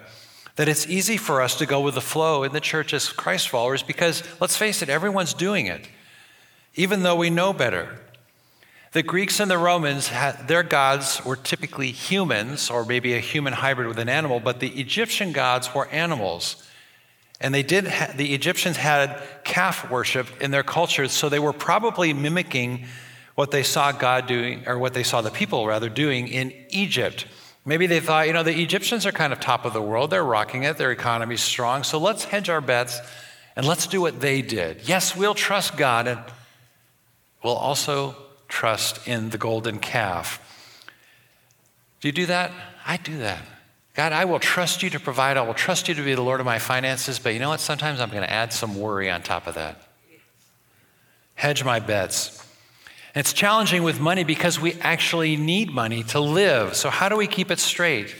that 0.55 0.67
it's 0.67 0.87
easy 0.87 1.17
for 1.17 1.41
us 1.41 1.55
to 1.55 1.65
go 1.65 1.81
with 1.81 1.95
the 1.95 2.01
flow 2.01 2.43
in 2.43 2.53
the 2.53 2.59
church 2.59 2.93
as 2.93 3.09
Christ 3.09 3.49
followers 3.49 3.83
because, 3.83 4.23
let's 4.39 4.57
face 4.57 4.81
it, 4.81 4.89
everyone's 4.89 5.33
doing 5.33 5.67
it, 5.67 5.87
even 6.75 7.03
though 7.03 7.15
we 7.15 7.29
know 7.29 7.53
better. 7.53 7.99
The 8.95 9.03
Greeks 9.03 9.41
and 9.41 9.51
the 9.51 9.57
Romans, 9.57 10.09
their 10.47 10.63
gods 10.63 11.21
were 11.25 11.35
typically 11.35 11.91
humans, 11.91 12.69
or 12.69 12.85
maybe 12.85 13.13
a 13.13 13.19
human 13.19 13.51
hybrid 13.51 13.89
with 13.89 13.99
an 13.99 14.07
animal, 14.07 14.39
but 14.39 14.61
the 14.61 14.69
Egyptian 14.69 15.33
gods 15.33 15.75
were 15.75 15.89
animals. 15.89 16.65
And 17.41 17.53
they 17.53 17.61
did, 17.61 17.87
ha- 17.87 18.13
the 18.15 18.33
Egyptians 18.33 18.77
had 18.77 19.21
calf 19.43 19.91
worship 19.91 20.41
in 20.41 20.51
their 20.51 20.63
culture, 20.63 21.09
so 21.09 21.27
they 21.27 21.39
were 21.39 21.51
probably 21.51 22.13
mimicking 22.13 22.85
what 23.35 23.51
they 23.51 23.63
saw 23.63 23.91
God 23.91 24.27
doing, 24.27 24.65
or 24.65 24.79
what 24.79 24.93
they 24.93 25.03
saw 25.03 25.19
the 25.19 25.29
people 25.29 25.67
rather 25.67 25.89
doing 25.89 26.29
in 26.29 26.53
Egypt. 26.69 27.25
Maybe 27.65 27.87
they 27.87 27.99
thought, 27.99 28.27
you 28.27 28.33
know, 28.33 28.43
the 28.43 28.61
Egyptians 28.61 29.05
are 29.05 29.11
kind 29.11 29.33
of 29.33 29.41
top 29.41 29.65
of 29.65 29.73
the 29.73 29.81
world, 29.81 30.09
they're 30.09 30.23
rocking 30.23 30.63
it, 30.63 30.77
their 30.77 30.91
economy's 30.91 31.41
strong, 31.41 31.83
so 31.83 31.97
let's 31.97 32.23
hedge 32.23 32.49
our 32.49 32.61
bets 32.61 33.01
and 33.57 33.67
let's 33.67 33.87
do 33.87 33.99
what 33.99 34.21
they 34.21 34.41
did. 34.41 34.87
Yes, 34.87 35.17
we'll 35.17 35.35
trust 35.35 35.75
God, 35.75 36.07
and 36.07 36.21
we'll 37.43 37.55
also 37.55 38.15
trust 38.55 39.05
in 39.05 39.31
the 39.31 39.37
golden 39.37 39.79
calf. 39.79 40.39
Do 41.99 42.07
you 42.07 42.13
do 42.13 42.25
that? 42.27 42.51
I 42.87 42.95
do 42.95 43.17
that. 43.17 43.41
God, 43.95 44.13
I 44.13 44.23
will 44.23 44.39
trust 44.39 44.81
you 44.81 44.89
to 44.91 44.99
provide. 44.99 45.35
I 45.35 45.41
will 45.41 45.53
trust 45.53 45.89
you 45.89 45.95
to 45.95 46.01
be 46.01 46.15
the 46.15 46.21
Lord 46.21 46.39
of 46.39 46.45
my 46.45 46.57
finances. 46.57 47.19
But 47.19 47.33
you 47.33 47.39
know 47.41 47.49
what? 47.49 47.59
Sometimes 47.59 47.99
I'm 47.99 48.09
going 48.09 48.23
to 48.23 48.31
add 48.31 48.53
some 48.53 48.79
worry 48.79 49.11
on 49.11 49.23
top 49.23 49.47
of 49.47 49.55
that. 49.55 49.81
Hedge 51.33 51.65
my 51.65 51.79
bets. 51.81 52.41
And 53.13 53.19
it's 53.19 53.33
challenging 53.33 53.83
with 53.83 53.99
money 53.99 54.23
because 54.23 54.57
we 54.57 54.73
actually 54.75 55.35
need 55.35 55.69
money 55.69 56.03
to 56.03 56.21
live. 56.21 56.77
So, 56.77 56.89
how 56.89 57.09
do 57.09 57.17
we 57.17 57.27
keep 57.27 57.51
it 57.51 57.59
straight? 57.59 58.15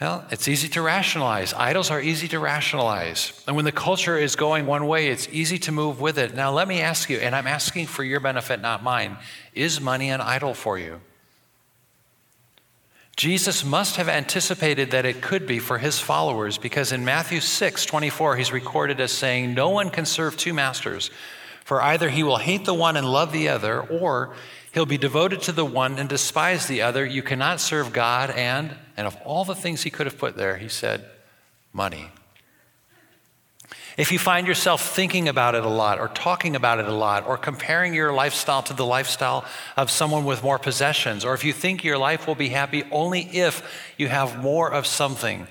Well, 0.00 0.26
it's 0.30 0.46
easy 0.46 0.68
to 0.68 0.82
rationalize. 0.82 1.54
Idols 1.54 1.90
are 1.90 2.00
easy 2.00 2.28
to 2.28 2.38
rationalize. 2.38 3.32
And 3.46 3.56
when 3.56 3.64
the 3.64 3.72
culture 3.72 4.18
is 4.18 4.36
going 4.36 4.66
one 4.66 4.86
way, 4.86 5.08
it's 5.08 5.26
easy 5.32 5.58
to 5.60 5.72
move 5.72 6.00
with 6.02 6.18
it. 6.18 6.34
Now, 6.34 6.52
let 6.52 6.68
me 6.68 6.82
ask 6.82 7.08
you, 7.08 7.16
and 7.16 7.34
I'm 7.34 7.46
asking 7.46 7.86
for 7.86 8.04
your 8.04 8.20
benefit, 8.20 8.60
not 8.60 8.82
mine 8.82 9.16
is 9.54 9.80
money 9.80 10.10
an 10.10 10.20
idol 10.20 10.52
for 10.52 10.78
you? 10.78 11.00
Jesus 13.16 13.64
must 13.64 13.96
have 13.96 14.10
anticipated 14.10 14.90
that 14.90 15.06
it 15.06 15.22
could 15.22 15.46
be 15.46 15.58
for 15.58 15.78
his 15.78 15.98
followers 15.98 16.58
because 16.58 16.92
in 16.92 17.02
Matthew 17.02 17.40
6 17.40 17.86
24, 17.86 18.36
he's 18.36 18.52
recorded 18.52 19.00
as 19.00 19.10
saying, 19.10 19.54
No 19.54 19.70
one 19.70 19.88
can 19.88 20.04
serve 20.04 20.36
two 20.36 20.52
masters, 20.52 21.10
for 21.64 21.80
either 21.80 22.10
he 22.10 22.22
will 22.22 22.36
hate 22.36 22.66
the 22.66 22.74
one 22.74 22.98
and 22.98 23.10
love 23.10 23.32
the 23.32 23.48
other, 23.48 23.80
or 23.80 24.34
He'll 24.76 24.84
be 24.84 24.98
devoted 24.98 25.40
to 25.44 25.52
the 25.52 25.64
one 25.64 25.98
and 25.98 26.06
despise 26.06 26.66
the 26.66 26.82
other. 26.82 27.02
You 27.02 27.22
cannot 27.22 27.62
serve 27.62 27.94
God 27.94 28.28
and, 28.28 28.76
and 28.94 29.06
of 29.06 29.16
all 29.24 29.42
the 29.42 29.54
things 29.54 29.82
he 29.82 29.88
could 29.88 30.04
have 30.04 30.18
put 30.18 30.36
there, 30.36 30.58
he 30.58 30.68
said, 30.68 31.02
money. 31.72 32.10
If 33.96 34.12
you 34.12 34.18
find 34.18 34.46
yourself 34.46 34.94
thinking 34.94 35.28
about 35.28 35.54
it 35.54 35.64
a 35.64 35.68
lot 35.70 35.98
or 35.98 36.08
talking 36.08 36.54
about 36.54 36.78
it 36.78 36.84
a 36.84 36.92
lot 36.92 37.26
or 37.26 37.38
comparing 37.38 37.94
your 37.94 38.12
lifestyle 38.12 38.62
to 38.64 38.74
the 38.74 38.84
lifestyle 38.84 39.46
of 39.78 39.90
someone 39.90 40.26
with 40.26 40.42
more 40.42 40.58
possessions, 40.58 41.24
or 41.24 41.32
if 41.32 41.42
you 41.42 41.54
think 41.54 41.82
your 41.82 41.96
life 41.96 42.26
will 42.26 42.34
be 42.34 42.50
happy 42.50 42.84
only 42.90 43.22
if 43.22 43.62
you 43.96 44.08
have 44.08 44.42
more 44.42 44.70
of 44.70 44.86
something, 44.86 45.48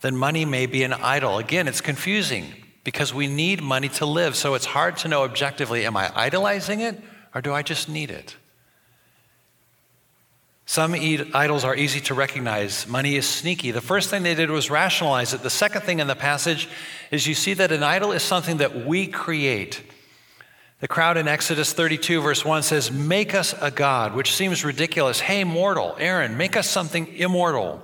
then 0.00 0.16
money 0.16 0.44
may 0.44 0.66
be 0.66 0.84
an 0.84 0.92
idol. 0.92 1.38
Again, 1.38 1.66
it's 1.66 1.80
confusing 1.80 2.54
because 2.84 3.12
we 3.12 3.26
need 3.26 3.60
money 3.60 3.88
to 3.88 4.06
live. 4.06 4.36
So 4.36 4.54
it's 4.54 4.64
hard 4.64 4.96
to 4.98 5.08
know 5.08 5.24
objectively 5.24 5.84
am 5.84 5.96
I 5.96 6.12
idolizing 6.14 6.82
it 6.82 7.02
or 7.38 7.40
do 7.40 7.54
I 7.54 7.62
just 7.62 7.88
need 7.88 8.10
it? 8.10 8.36
Some 10.66 10.92
idols 10.92 11.62
are 11.62 11.76
easy 11.76 12.00
to 12.00 12.14
recognize. 12.14 12.88
Money 12.88 13.14
is 13.14 13.28
sneaky. 13.28 13.70
The 13.70 13.80
first 13.80 14.10
thing 14.10 14.24
they 14.24 14.34
did 14.34 14.50
was 14.50 14.70
rationalize 14.70 15.32
it. 15.32 15.42
The 15.42 15.48
second 15.48 15.82
thing 15.82 16.00
in 16.00 16.08
the 16.08 16.16
passage 16.16 16.68
is 17.12 17.28
you 17.28 17.34
see 17.34 17.54
that 17.54 17.70
an 17.70 17.84
idol 17.84 18.10
is 18.10 18.24
something 18.24 18.56
that 18.56 18.84
we 18.84 19.06
create. 19.06 19.84
The 20.80 20.88
crowd 20.88 21.16
in 21.16 21.28
Exodus 21.28 21.72
32, 21.72 22.20
verse 22.20 22.44
1 22.44 22.64
says, 22.64 22.90
Make 22.90 23.36
us 23.36 23.54
a 23.60 23.70
God, 23.70 24.16
which 24.16 24.34
seems 24.34 24.64
ridiculous. 24.64 25.20
Hey, 25.20 25.44
mortal, 25.44 25.94
Aaron, 26.00 26.36
make 26.36 26.56
us 26.56 26.68
something 26.68 27.06
immortal. 27.14 27.80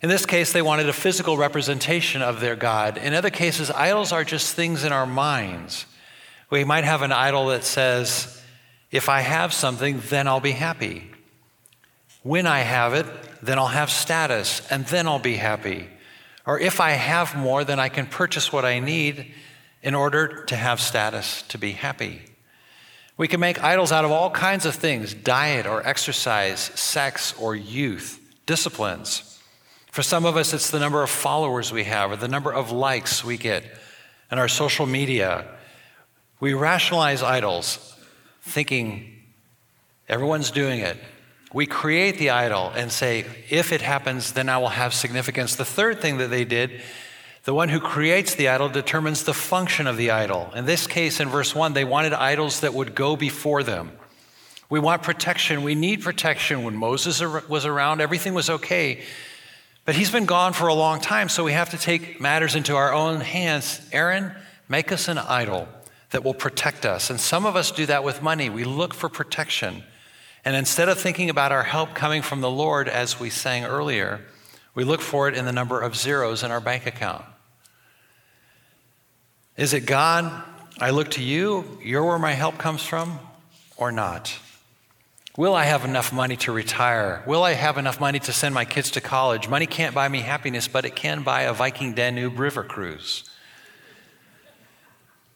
In 0.00 0.08
this 0.08 0.24
case, 0.24 0.52
they 0.52 0.62
wanted 0.62 0.88
a 0.88 0.92
physical 0.92 1.36
representation 1.36 2.22
of 2.22 2.38
their 2.38 2.54
God. 2.54 2.96
In 2.96 3.12
other 3.12 3.30
cases, 3.30 3.72
idols 3.72 4.12
are 4.12 4.22
just 4.22 4.54
things 4.54 4.84
in 4.84 4.92
our 4.92 5.06
minds. 5.06 5.86
We 6.50 6.64
might 6.64 6.84
have 6.84 7.02
an 7.02 7.12
idol 7.12 7.46
that 7.46 7.64
says, 7.64 8.42
if 8.90 9.08
I 9.08 9.20
have 9.20 9.52
something, 9.52 10.00
then 10.08 10.28
I'll 10.28 10.40
be 10.40 10.52
happy. 10.52 11.10
When 12.22 12.46
I 12.46 12.60
have 12.60 12.94
it, 12.94 13.06
then 13.42 13.58
I'll 13.58 13.66
have 13.66 13.90
status, 13.90 14.62
and 14.70 14.86
then 14.86 15.06
I'll 15.06 15.18
be 15.18 15.36
happy. 15.36 15.88
Or 16.46 16.58
if 16.58 16.80
I 16.80 16.92
have 16.92 17.36
more, 17.36 17.64
then 17.64 17.80
I 17.80 17.88
can 17.88 18.06
purchase 18.06 18.52
what 18.52 18.64
I 18.64 18.78
need 18.78 19.34
in 19.82 19.94
order 19.94 20.44
to 20.44 20.56
have 20.56 20.80
status, 20.80 21.42
to 21.48 21.58
be 21.58 21.72
happy. 21.72 22.22
We 23.16 23.28
can 23.28 23.40
make 23.40 23.62
idols 23.62 23.92
out 23.92 24.04
of 24.04 24.10
all 24.10 24.30
kinds 24.30 24.66
of 24.66 24.74
things 24.74 25.14
diet 25.14 25.66
or 25.66 25.86
exercise, 25.86 26.60
sex 26.60 27.34
or 27.38 27.54
youth, 27.54 28.20
disciplines. 28.46 29.38
For 29.92 30.02
some 30.02 30.24
of 30.24 30.36
us, 30.36 30.52
it's 30.52 30.70
the 30.70 30.80
number 30.80 31.02
of 31.02 31.10
followers 31.10 31.72
we 31.72 31.84
have 31.84 32.10
or 32.10 32.16
the 32.16 32.28
number 32.28 32.52
of 32.52 32.72
likes 32.72 33.24
we 33.24 33.36
get 33.36 33.64
on 34.30 34.38
our 34.38 34.48
social 34.48 34.86
media. 34.86 35.46
We 36.44 36.52
rationalize 36.52 37.22
idols 37.22 37.96
thinking 38.42 39.10
everyone's 40.10 40.50
doing 40.50 40.80
it. 40.80 40.98
We 41.54 41.64
create 41.64 42.18
the 42.18 42.28
idol 42.28 42.70
and 42.76 42.92
say, 42.92 43.24
if 43.48 43.72
it 43.72 43.80
happens, 43.80 44.32
then 44.32 44.50
I 44.50 44.58
will 44.58 44.68
have 44.68 44.92
significance. 44.92 45.56
The 45.56 45.64
third 45.64 46.02
thing 46.02 46.18
that 46.18 46.28
they 46.28 46.44
did, 46.44 46.82
the 47.44 47.54
one 47.54 47.70
who 47.70 47.80
creates 47.80 48.34
the 48.34 48.48
idol 48.48 48.68
determines 48.68 49.24
the 49.24 49.32
function 49.32 49.86
of 49.86 49.96
the 49.96 50.10
idol. 50.10 50.50
In 50.54 50.66
this 50.66 50.86
case, 50.86 51.18
in 51.18 51.30
verse 51.30 51.54
1, 51.54 51.72
they 51.72 51.82
wanted 51.82 52.12
idols 52.12 52.60
that 52.60 52.74
would 52.74 52.94
go 52.94 53.16
before 53.16 53.62
them. 53.62 53.92
We 54.68 54.80
want 54.80 55.02
protection. 55.02 55.62
We 55.62 55.74
need 55.74 56.02
protection. 56.02 56.62
When 56.62 56.76
Moses 56.76 57.22
was 57.48 57.64
around, 57.64 58.02
everything 58.02 58.34
was 58.34 58.50
okay. 58.50 59.02
But 59.86 59.94
he's 59.94 60.10
been 60.10 60.26
gone 60.26 60.52
for 60.52 60.68
a 60.68 60.74
long 60.74 61.00
time, 61.00 61.30
so 61.30 61.42
we 61.42 61.52
have 61.52 61.70
to 61.70 61.78
take 61.78 62.20
matters 62.20 62.54
into 62.54 62.76
our 62.76 62.92
own 62.92 63.22
hands. 63.22 63.80
Aaron, 63.92 64.30
make 64.68 64.92
us 64.92 65.08
an 65.08 65.16
idol 65.16 65.66
that 66.14 66.22
will 66.22 66.32
protect 66.32 66.86
us. 66.86 67.10
And 67.10 67.20
some 67.20 67.44
of 67.44 67.56
us 67.56 67.72
do 67.72 67.86
that 67.86 68.04
with 68.04 68.22
money. 68.22 68.48
We 68.48 68.62
look 68.62 68.94
for 68.94 69.08
protection. 69.08 69.82
And 70.44 70.54
instead 70.54 70.88
of 70.88 70.96
thinking 70.96 71.28
about 71.28 71.50
our 71.50 71.64
help 71.64 71.96
coming 71.96 72.22
from 72.22 72.40
the 72.40 72.50
Lord, 72.50 72.88
as 72.88 73.18
we 73.18 73.30
sang 73.30 73.64
earlier, 73.64 74.20
we 74.76 74.84
look 74.84 75.00
for 75.00 75.26
it 75.26 75.36
in 75.36 75.44
the 75.44 75.52
number 75.52 75.80
of 75.80 75.96
zeros 75.96 76.44
in 76.44 76.52
our 76.52 76.60
bank 76.60 76.86
account. 76.86 77.24
Is 79.56 79.74
it 79.74 79.86
God, 79.86 80.44
I 80.78 80.90
look 80.90 81.10
to 81.12 81.22
you, 81.22 81.80
you're 81.82 82.04
where 82.04 82.18
my 82.20 82.32
help 82.32 82.58
comes 82.58 82.84
from, 82.84 83.18
or 83.76 83.90
not? 83.90 84.38
Will 85.36 85.56
I 85.56 85.64
have 85.64 85.84
enough 85.84 86.12
money 86.12 86.36
to 86.36 86.52
retire? 86.52 87.24
Will 87.26 87.42
I 87.42 87.54
have 87.54 87.76
enough 87.76 87.98
money 87.98 88.20
to 88.20 88.32
send 88.32 88.54
my 88.54 88.64
kids 88.64 88.92
to 88.92 89.00
college? 89.00 89.48
Money 89.48 89.66
can't 89.66 89.96
buy 89.96 90.06
me 90.06 90.20
happiness, 90.20 90.68
but 90.68 90.84
it 90.84 90.94
can 90.94 91.24
buy 91.24 91.42
a 91.42 91.52
Viking 91.52 91.92
Danube 91.92 92.38
river 92.38 92.62
cruise. 92.62 93.28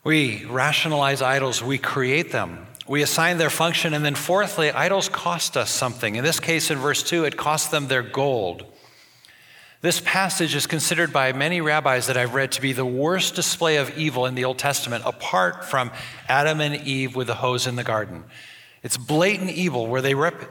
We 0.04 0.44
rationalize 0.44 1.22
idols, 1.22 1.62
we 1.62 1.78
create 1.78 2.30
them, 2.30 2.66
we 2.86 3.02
assign 3.02 3.38
their 3.38 3.50
function, 3.50 3.92
and 3.92 4.04
then 4.04 4.14
fourthly, 4.14 4.70
idols 4.70 5.08
cost 5.08 5.56
us 5.56 5.70
something. 5.70 6.14
In 6.14 6.24
this 6.24 6.40
case, 6.40 6.70
in 6.70 6.78
verse 6.78 7.02
2, 7.02 7.24
it 7.24 7.36
cost 7.36 7.70
them 7.70 7.88
their 7.88 8.02
gold. 8.02 8.64
This 9.80 10.00
passage 10.04 10.56
is 10.56 10.66
considered 10.66 11.12
by 11.12 11.32
many 11.32 11.60
rabbis 11.60 12.06
that 12.08 12.16
I've 12.16 12.34
read 12.34 12.50
to 12.52 12.62
be 12.62 12.72
the 12.72 12.86
worst 12.86 13.36
display 13.36 13.76
of 13.76 13.96
evil 13.96 14.26
in 14.26 14.34
the 14.34 14.44
Old 14.44 14.58
Testament, 14.58 15.04
apart 15.06 15.64
from 15.64 15.92
Adam 16.28 16.60
and 16.60 16.74
Eve 16.74 17.14
with 17.14 17.28
the 17.28 17.34
hose 17.34 17.66
in 17.66 17.76
the 17.76 17.84
garden. 17.84 18.24
It's 18.82 18.96
blatant 18.96 19.50
evil 19.50 19.86
where 19.86 20.02
they, 20.02 20.14
rep- 20.14 20.50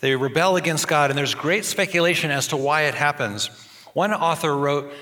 they 0.00 0.14
rebel 0.14 0.56
against 0.56 0.88
God, 0.88 1.10
and 1.10 1.18
there's 1.18 1.34
great 1.34 1.64
speculation 1.64 2.30
as 2.30 2.48
to 2.48 2.56
why 2.56 2.82
it 2.82 2.94
happens. 2.94 3.48
One 3.94 4.12
author 4.12 4.54
wrote 4.54 4.92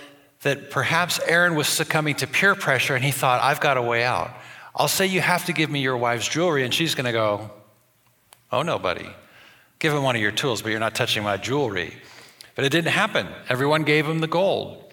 that 0.45 0.71
perhaps 0.71 1.19
Aaron 1.27 1.55
was 1.55 1.67
succumbing 1.67 2.15
to 2.17 2.27
peer 2.27 2.55
pressure 2.55 2.95
and 2.95 3.03
he 3.03 3.11
thought, 3.11 3.43
I've 3.43 3.61
got 3.61 3.77
a 3.77 3.83
way 3.83 4.05
out. 4.05 4.31
I'll 4.77 4.89
say 4.89 5.07
you 5.07 5.21
have 5.21 5.47
to 5.47 5.53
give 5.53 5.71
me 5.71 5.81
your 5.81 5.97
wife's 5.97 6.29
jewelry, 6.29 6.65
and 6.65 6.75
she's 6.75 6.95
going 6.95 7.07
to 7.07 7.13
go, 7.13 7.51
Oh, 8.53 8.63
no, 8.63 8.79
buddy. 8.79 9.09
Give 9.79 9.93
him 9.93 10.03
one 10.03 10.15
of 10.15 10.23
your 10.23 10.33
tools, 10.33 10.63
but 10.63 10.71
you're 10.71 10.81
not 10.81 10.95
touching 10.95 11.25
my 11.25 11.37
jewelry. 11.37 11.97
But 12.55 12.65
it 12.65 12.69
didn't 12.69 12.93
happen. 12.93 13.27
Everyone 13.49 13.83
gave 13.83 14.07
him 14.07 14.21
the 14.21 14.29
gold. 14.29 14.93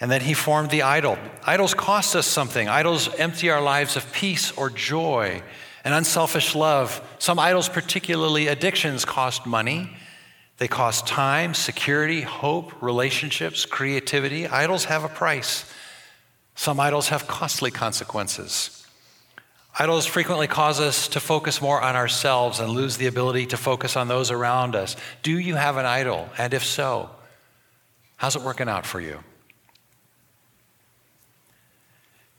And 0.00 0.10
then 0.10 0.20
he 0.20 0.34
formed 0.34 0.70
the 0.70 0.82
idol. 0.82 1.18
Idols 1.44 1.74
cost 1.74 2.14
us 2.14 2.26
something. 2.26 2.68
Idols 2.68 3.12
empty 3.16 3.50
our 3.50 3.60
lives 3.60 3.96
of 3.96 4.12
peace 4.12 4.52
or 4.52 4.70
joy 4.70 5.42
and 5.82 5.92
unselfish 5.92 6.54
love. 6.54 7.02
Some 7.18 7.38
idols, 7.38 7.68
particularly 7.68 8.46
addictions, 8.46 9.04
cost 9.04 9.44
money 9.44 9.96
they 10.58 10.68
cost 10.68 11.06
time, 11.06 11.54
security, 11.54 12.20
hope, 12.20 12.82
relationships, 12.82 13.64
creativity. 13.64 14.46
Idols 14.46 14.86
have 14.86 15.04
a 15.04 15.08
price. 15.08 15.64
Some 16.56 16.80
idols 16.80 17.08
have 17.08 17.28
costly 17.28 17.70
consequences. 17.70 18.84
Idols 19.78 20.06
frequently 20.06 20.48
cause 20.48 20.80
us 20.80 21.06
to 21.08 21.20
focus 21.20 21.62
more 21.62 21.80
on 21.80 21.94
ourselves 21.94 22.58
and 22.58 22.70
lose 22.70 22.96
the 22.96 23.06
ability 23.06 23.46
to 23.46 23.56
focus 23.56 23.96
on 23.96 24.08
those 24.08 24.32
around 24.32 24.74
us. 24.74 24.96
Do 25.22 25.38
you 25.38 25.54
have 25.54 25.76
an 25.76 25.86
idol? 25.86 26.28
And 26.36 26.52
if 26.52 26.64
so, 26.64 27.10
how's 28.16 28.34
it 28.34 28.42
working 28.42 28.68
out 28.68 28.84
for 28.84 29.00
you? 29.00 29.20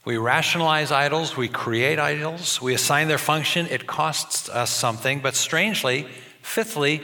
We 0.04 0.18
rationalize 0.18 0.92
idols, 0.92 1.36
we 1.36 1.48
create 1.48 1.98
idols, 1.98 2.60
we 2.60 2.74
assign 2.74 3.08
their 3.08 3.18
function, 3.18 3.66
it 3.66 3.86
costs 3.86 4.48
us 4.50 4.70
something, 4.70 5.20
but 5.20 5.34
strangely, 5.34 6.06
fifthly, 6.42 7.02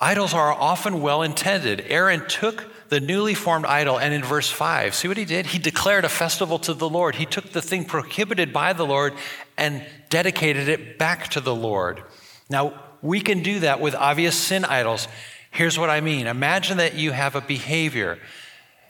Idols 0.00 0.32
are 0.32 0.52
often 0.52 1.02
well 1.02 1.22
intended. 1.22 1.84
Aaron 1.88 2.26
took 2.26 2.66
the 2.88 3.00
newly 3.00 3.34
formed 3.34 3.66
idol, 3.66 3.98
and 3.98 4.14
in 4.14 4.22
verse 4.22 4.50
5, 4.50 4.94
see 4.94 5.08
what 5.08 5.16
he 5.16 5.24
did? 5.24 5.46
He 5.46 5.58
declared 5.58 6.04
a 6.04 6.08
festival 6.08 6.58
to 6.60 6.74
the 6.74 6.88
Lord. 6.88 7.14
He 7.16 7.26
took 7.26 7.52
the 7.52 7.62
thing 7.62 7.84
prohibited 7.84 8.52
by 8.52 8.72
the 8.72 8.86
Lord 8.86 9.14
and 9.56 9.86
dedicated 10.08 10.68
it 10.68 10.98
back 10.98 11.28
to 11.28 11.40
the 11.40 11.54
Lord. 11.54 12.02
Now, 12.48 12.82
we 13.02 13.20
can 13.20 13.42
do 13.42 13.60
that 13.60 13.80
with 13.80 13.94
obvious 13.94 14.34
sin 14.34 14.64
idols. 14.64 15.06
Here's 15.50 15.78
what 15.78 15.90
I 15.90 16.00
mean 16.00 16.26
Imagine 16.26 16.78
that 16.78 16.94
you 16.94 17.12
have 17.12 17.36
a 17.36 17.40
behavior, 17.40 18.18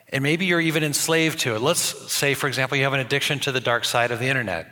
and 0.09 0.23
maybe 0.23 0.47
you're 0.47 0.61
even 0.61 0.83
enslaved 0.83 1.41
to 1.41 1.57
it. 1.57 1.61
Let's 1.61 2.13
say, 2.13 2.35
for 2.35 2.47
example, 2.47 2.79
you 2.79 2.85
have 2.85 2.95
an 2.95 3.01
addiction 3.01 3.39
to 3.41 3.53
the 3.53 3.61
dark 3.61 3.85
side 3.85 4.11
of 4.11 4.19
the 4.19 4.27
internet. 4.27 4.71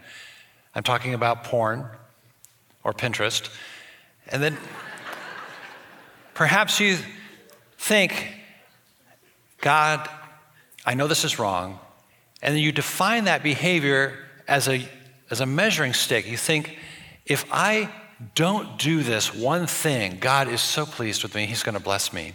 I'm 0.74 0.83
talking 0.85 1.14
about 1.14 1.44
porn 1.44 1.88
or 2.85 2.92
Pinterest. 2.92 3.51
And 4.29 4.42
then 4.42 4.57
Perhaps 6.38 6.79
you 6.79 6.96
think, 7.79 8.33
God, 9.61 10.09
I 10.87 10.94
know 10.94 11.09
this 11.09 11.24
is 11.24 11.40
wrong. 11.40 11.81
And 12.40 12.55
then 12.55 12.62
you 12.62 12.70
define 12.70 13.24
that 13.24 13.42
behavior 13.42 14.16
as 14.46 14.68
a, 14.68 14.88
as 15.31 15.40
a 15.40 15.46
measuring 15.46 15.94
stick. 15.94 16.29
You 16.29 16.37
think, 16.37 16.79
if 17.27 17.44
I 17.51 17.90
don't 18.37 18.79
do 18.79 19.03
this 19.03 19.35
one 19.35 19.66
thing, 19.66 20.18
God 20.20 20.46
is 20.46 20.61
so 20.61 20.87
pleased 20.87 21.24
with 21.24 21.35
me, 21.35 21.44
He's 21.44 21.64
going 21.64 21.74
to 21.77 21.83
bless 21.83 22.12
me. 22.12 22.35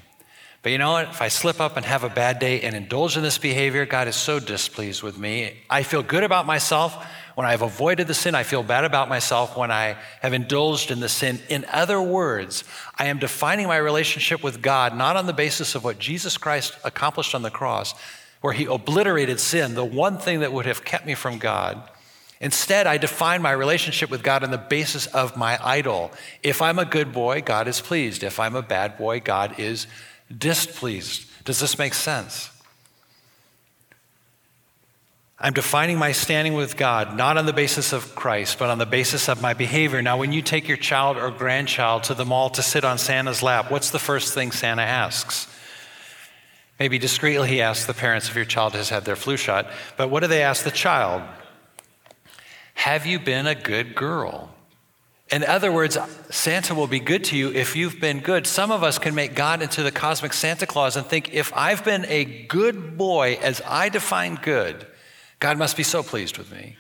But 0.64 0.72
you 0.72 0.78
know 0.78 0.94
what? 0.94 1.10
If 1.10 1.22
I 1.22 1.28
slip 1.28 1.60
up 1.60 1.78
and 1.78 1.86
have 1.86 2.04
a 2.04 2.10
bad 2.10 2.40
day 2.40 2.62
and 2.62 2.76
indulge 2.76 3.18
in 3.18 3.22
this 3.22 3.38
behavior, 3.38 3.86
God 3.86 4.08
is 4.08 4.16
so 4.16 4.40
displeased 4.40 5.04
with 5.04 5.18
me. 5.18 5.58
I 5.70 5.84
feel 5.84 6.02
good 6.02 6.24
about 6.24 6.46
myself, 6.46 7.06
when 7.36 7.48
I've 7.48 7.64
avoided 7.64 8.08
the 8.08 8.14
sin, 8.14 8.36
I 8.36 8.44
feel 8.44 8.62
bad 8.62 8.86
about 8.86 9.10
myself. 9.10 9.58
When 9.58 9.72
I 9.72 9.98
have 10.22 10.34
indulged 10.34 10.92
in 10.92 11.00
the 11.00 11.10
sin, 11.10 11.40
in 11.50 11.66
other 11.72 12.00
words, 12.02 12.64
I 12.98 13.08
am 13.08 13.18
defining 13.18 13.68
my 13.68 13.78
relationship 13.78 14.44
with 14.44 14.62
God 14.62 14.96
not 14.96 15.16
on 15.16 15.26
the 15.26 15.34
basis 15.34 15.74
of 15.74 15.84
what 15.84 15.98
Jesus 15.98 16.38
Christ 16.38 16.78
accomplished 16.84 17.34
on 17.34 17.42
the 17.42 17.50
cross, 17.50 17.96
where 18.42 18.54
he 18.54 18.66
obliterated 18.66 19.40
sin, 19.40 19.74
the 19.74 19.84
one 19.84 20.18
thing 20.18 20.42
that 20.42 20.54
would 20.54 20.68
have 20.68 20.86
kept 20.86 21.08
me 21.08 21.16
from 21.16 21.40
God. 21.40 21.90
Instead, 22.40 22.86
I 22.88 22.98
define 22.98 23.42
my 23.42 23.52
relationship 23.52 24.12
with 24.12 24.22
God 24.22 24.44
on 24.44 24.52
the 24.52 24.58
basis 24.58 25.08
of 25.08 25.36
my 25.36 25.58
idol. 25.66 26.12
If 26.44 26.62
I'm 26.62 26.78
a 26.78 26.86
good 26.86 27.14
boy, 27.14 27.42
God 27.42 27.68
is 27.68 27.82
pleased. 27.82 28.22
If 28.22 28.40
I'm 28.40 28.56
a 28.56 28.62
bad 28.62 28.98
boy, 28.98 29.22
God 29.22 29.56
is 29.58 29.88
displeased. 30.38 31.26
Does 31.46 31.60
this 31.60 31.78
make 31.78 31.94
sense? 31.94 32.50
I'm 35.40 35.52
defining 35.52 35.98
my 35.98 36.14
standing 36.14 36.54
with 36.54 36.78
God 36.78 37.18
not 37.18 37.38
on 37.38 37.46
the 37.46 37.52
basis 37.54 37.92
of 37.92 38.16
Christ, 38.16 38.58
but 38.60 38.70
on 38.70 38.78
the 38.78 38.86
basis 38.86 39.28
of 39.28 39.42
my 39.42 39.54
behavior. 39.54 40.02
Now, 40.02 40.18
when 40.18 40.32
you 40.32 40.42
take 40.42 40.70
your 40.70 40.78
child 40.78 41.18
or 41.18 41.32
grandchild 41.32 42.04
to 42.06 42.14
the 42.14 42.24
mall 42.24 42.50
to 42.52 42.62
sit 42.62 42.86
on 42.86 42.98
Santa's 42.98 43.44
lap, 43.44 43.70
what's 43.70 43.90
the 43.90 44.00
first 44.00 44.34
thing 44.34 44.54
Santa 44.54 44.84
asks? 44.84 45.48
Maybe 46.80 46.98
discreetly 46.98 47.50
he 47.50 47.62
asks 47.62 47.86
the 47.86 47.94
parents 47.94 48.30
if 48.30 48.36
your 48.36 48.46
child 48.46 48.74
has 48.74 48.90
had 48.90 49.04
their 49.04 49.18
flu 49.18 49.36
shot, 49.36 49.68
but 49.98 50.10
what 50.10 50.22
do 50.22 50.28
they 50.28 50.44
ask 50.44 50.64
the 50.64 50.72
child? 50.72 51.24
Have 52.76 53.06
you 53.06 53.20
been 53.20 53.46
a 53.46 53.56
good 53.56 53.96
girl? 53.96 54.50
In 55.32 55.44
other 55.44 55.72
words, 55.72 55.98
Santa 56.30 56.76
will 56.76 56.88
be 56.88 57.00
good 57.00 57.24
to 57.26 57.38
you 57.38 57.52
if 57.52 57.76
you've 57.76 58.00
been 58.00 58.20
good. 58.20 58.46
Some 58.46 58.72
of 58.72 58.84
us 58.84 59.00
can 59.00 59.16
make 59.16 59.36
God 59.36 59.62
into 59.62 59.82
the 59.82 59.92
cosmic 59.92 60.34
Santa 60.34 60.68
Claus 60.68 60.96
and 60.96 61.06
think 61.06 61.34
if 61.34 61.52
I've 61.56 61.84
been 61.84 62.06
a 62.08 62.26
good 62.26 62.98
boy 62.98 63.40
as 63.42 63.62
I 63.66 63.90
define 63.90 64.36
good, 64.36 64.86
God 65.40 65.58
must 65.58 65.76
be 65.76 65.84
so 65.84 66.04
pleased 66.04 66.38
with 66.38 66.52
me. 66.52 66.78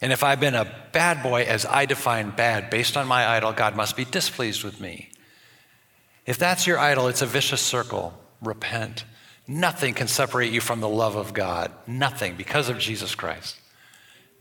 And 0.00 0.12
if 0.12 0.22
I've 0.22 0.40
been 0.40 0.54
a 0.54 0.70
bad 0.92 1.22
boy 1.22 1.44
as 1.44 1.64
I 1.64 1.86
define 1.86 2.30
bad 2.30 2.68
based 2.68 2.96
on 2.96 3.06
my 3.06 3.26
idol, 3.26 3.52
God 3.52 3.74
must 3.74 3.96
be 3.96 4.04
displeased 4.04 4.62
with 4.62 4.80
me. 4.80 5.10
If 6.26 6.36
that's 6.38 6.66
your 6.66 6.78
idol, 6.78 7.08
it's 7.08 7.22
a 7.22 7.26
vicious 7.26 7.62
circle. 7.62 8.12
Repent. 8.42 9.04
Nothing 9.46 9.94
can 9.94 10.08
separate 10.08 10.52
you 10.52 10.60
from 10.60 10.80
the 10.80 10.88
love 10.88 11.16
of 11.16 11.32
God. 11.32 11.72
Nothing 11.86 12.34
because 12.36 12.68
of 12.68 12.78
Jesus 12.78 13.14
Christ. 13.14 13.56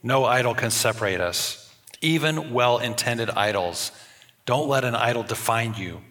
No 0.01 0.25
idol 0.25 0.53
can 0.53 0.71
separate 0.71 1.21
us, 1.21 1.62
even 2.03 2.53
well 2.53 2.77
intended 2.77 3.29
idols. 3.31 3.91
Don't 4.45 4.67
let 4.67 4.83
an 4.83 4.95
idol 4.95 5.23
define 5.23 5.73
you. 5.75 6.01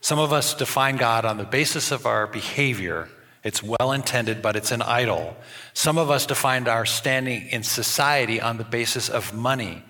Some 0.00 0.18
of 0.18 0.32
us 0.32 0.54
define 0.54 0.96
God 0.96 1.24
on 1.24 1.36
the 1.36 1.44
basis 1.44 1.92
of 1.92 2.06
our 2.06 2.26
behavior. 2.26 3.08
It's 3.44 3.62
well 3.62 3.92
intended, 3.92 4.42
but 4.42 4.56
it's 4.56 4.72
an 4.72 4.82
idol. 4.82 5.36
Some 5.74 5.98
of 5.98 6.10
us 6.10 6.26
define 6.26 6.66
our 6.66 6.86
standing 6.86 7.48
in 7.48 7.62
society 7.62 8.40
on 8.40 8.56
the 8.56 8.64
basis 8.64 9.08
of 9.08 9.34
money. 9.34 9.84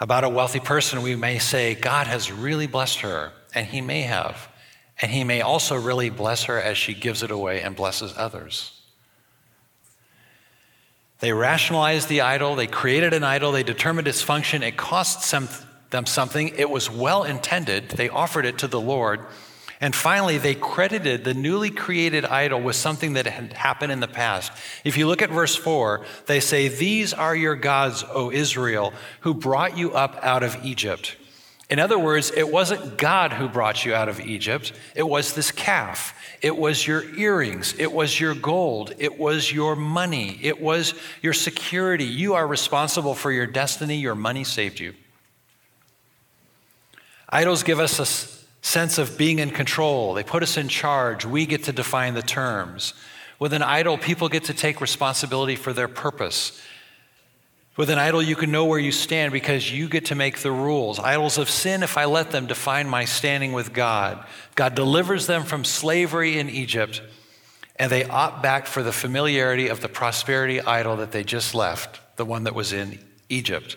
About 0.00 0.24
a 0.24 0.28
wealthy 0.28 0.60
person, 0.60 1.02
we 1.02 1.16
may 1.16 1.38
say, 1.38 1.74
God 1.74 2.06
has 2.06 2.30
really 2.30 2.66
blessed 2.66 3.00
her, 3.00 3.32
and 3.54 3.66
He 3.66 3.80
may 3.80 4.02
have. 4.02 4.48
And 5.02 5.10
He 5.10 5.24
may 5.24 5.40
also 5.40 5.76
really 5.76 6.10
bless 6.10 6.44
her 6.44 6.60
as 6.60 6.78
she 6.78 6.94
gives 6.94 7.22
it 7.22 7.30
away 7.30 7.60
and 7.62 7.74
blesses 7.74 8.14
others. 8.16 8.77
They 11.20 11.32
rationalized 11.32 12.08
the 12.08 12.20
idol, 12.20 12.54
they 12.54 12.68
created 12.68 13.12
an 13.12 13.24
idol, 13.24 13.52
they 13.52 13.64
determined 13.64 14.06
its 14.06 14.22
function. 14.22 14.62
It 14.62 14.76
cost 14.76 15.22
some, 15.22 15.48
them 15.90 16.06
something, 16.06 16.48
it 16.50 16.70
was 16.70 16.90
well 16.90 17.24
intended. 17.24 17.90
They 17.90 18.08
offered 18.08 18.46
it 18.46 18.58
to 18.58 18.68
the 18.68 18.80
Lord. 18.80 19.20
And 19.80 19.94
finally, 19.94 20.38
they 20.38 20.54
credited 20.54 21.22
the 21.22 21.34
newly 21.34 21.70
created 21.70 22.24
idol 22.24 22.60
with 22.60 22.74
something 22.74 23.12
that 23.12 23.26
had 23.26 23.52
happened 23.52 23.92
in 23.92 24.00
the 24.00 24.08
past. 24.08 24.50
If 24.84 24.96
you 24.96 25.06
look 25.06 25.22
at 25.22 25.30
verse 25.30 25.54
4, 25.54 26.04
they 26.26 26.40
say, 26.40 26.66
These 26.66 27.14
are 27.14 27.34
your 27.34 27.54
gods, 27.54 28.04
O 28.08 28.32
Israel, 28.32 28.92
who 29.20 29.34
brought 29.34 29.78
you 29.78 29.92
up 29.92 30.18
out 30.22 30.42
of 30.42 30.64
Egypt. 30.64 31.16
In 31.70 31.78
other 31.78 31.98
words, 31.98 32.30
it 32.34 32.50
wasn't 32.50 32.96
God 32.96 33.32
who 33.32 33.46
brought 33.46 33.84
you 33.84 33.94
out 33.94 34.08
of 34.08 34.20
Egypt, 34.20 34.72
it 34.94 35.02
was 35.02 35.34
this 35.34 35.50
calf. 35.50 36.14
It 36.40 36.56
was 36.56 36.86
your 36.86 37.02
earrings. 37.16 37.74
It 37.78 37.92
was 37.92 38.20
your 38.20 38.32
gold. 38.32 38.94
It 38.98 39.18
was 39.18 39.52
your 39.52 39.74
money. 39.74 40.38
It 40.40 40.60
was 40.60 40.94
your 41.20 41.32
security. 41.32 42.04
You 42.04 42.34
are 42.34 42.46
responsible 42.46 43.16
for 43.16 43.32
your 43.32 43.46
destiny. 43.46 43.96
Your 43.96 44.14
money 44.14 44.44
saved 44.44 44.78
you. 44.78 44.94
Idols 47.28 47.64
give 47.64 47.80
us 47.80 47.98
a 47.98 48.38
sense 48.64 48.98
of 48.98 49.18
being 49.18 49.38
in 49.38 49.50
control, 49.50 50.14
they 50.14 50.22
put 50.22 50.42
us 50.42 50.56
in 50.56 50.68
charge. 50.68 51.24
We 51.24 51.46
get 51.46 51.64
to 51.64 51.72
define 51.72 52.14
the 52.14 52.22
terms. 52.22 52.94
With 53.38 53.52
an 53.52 53.62
idol, 53.62 53.98
people 53.98 54.28
get 54.28 54.44
to 54.44 54.54
take 54.54 54.80
responsibility 54.80 55.54
for 55.54 55.72
their 55.72 55.88
purpose. 55.88 56.60
With 57.78 57.90
an 57.90 57.98
idol, 58.00 58.20
you 58.20 58.34
can 58.34 58.50
know 58.50 58.64
where 58.64 58.80
you 58.80 58.90
stand 58.90 59.32
because 59.32 59.72
you 59.72 59.88
get 59.88 60.06
to 60.06 60.16
make 60.16 60.38
the 60.38 60.50
rules. 60.50 60.98
Idols 60.98 61.38
of 61.38 61.48
sin, 61.48 61.84
if 61.84 61.96
I 61.96 62.06
let 62.06 62.32
them 62.32 62.48
define 62.48 62.88
my 62.88 63.04
standing 63.04 63.52
with 63.52 63.72
God, 63.72 64.26
God 64.56 64.74
delivers 64.74 65.28
them 65.28 65.44
from 65.44 65.64
slavery 65.64 66.40
in 66.40 66.50
Egypt, 66.50 67.00
and 67.76 67.88
they 67.92 68.02
opt 68.02 68.42
back 68.42 68.66
for 68.66 68.82
the 68.82 68.90
familiarity 68.90 69.68
of 69.68 69.80
the 69.80 69.88
prosperity 69.88 70.60
idol 70.60 70.96
that 70.96 71.12
they 71.12 71.22
just 71.22 71.54
left, 71.54 72.00
the 72.16 72.24
one 72.24 72.42
that 72.44 72.54
was 72.56 72.72
in 72.72 72.98
Egypt. 73.28 73.76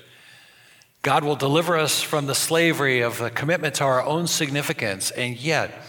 God 1.03 1.23
will 1.23 1.35
deliver 1.35 1.77
us 1.77 2.01
from 2.01 2.25
the 2.25 2.33
slavery 2.33 3.01
of 3.01 3.19
the 3.19 3.29
commitment 3.29 3.75
to 3.75 3.83
our 3.83 4.03
own 4.03 4.25
significance, 4.25 5.11
and 5.11 5.37
yet 5.37 5.79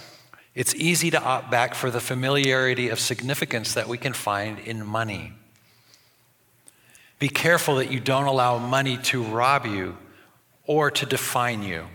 it's 0.55 0.75
easy 0.75 1.11
to 1.13 1.23
opt 1.23 1.51
back 1.51 1.75
for 1.75 1.91
the 1.91 1.99
familiarity 1.99 2.91
of 2.91 3.01
significance 3.01 3.73
that 3.73 3.89
we 3.89 3.97
can 3.97 4.13
find 4.13 4.59
in 4.59 4.85
money. 4.85 5.33
Be 7.23 7.29
careful 7.29 7.77
that 7.77 7.93
you 7.93 8.01
don't 8.01 8.27
allow 8.27 8.59
money 8.59 8.97
to 8.97 9.23
rob 9.23 9.65
you 9.65 9.97
or 10.67 10.91
to 10.91 11.07
define 11.07 11.63
you. 11.63 11.87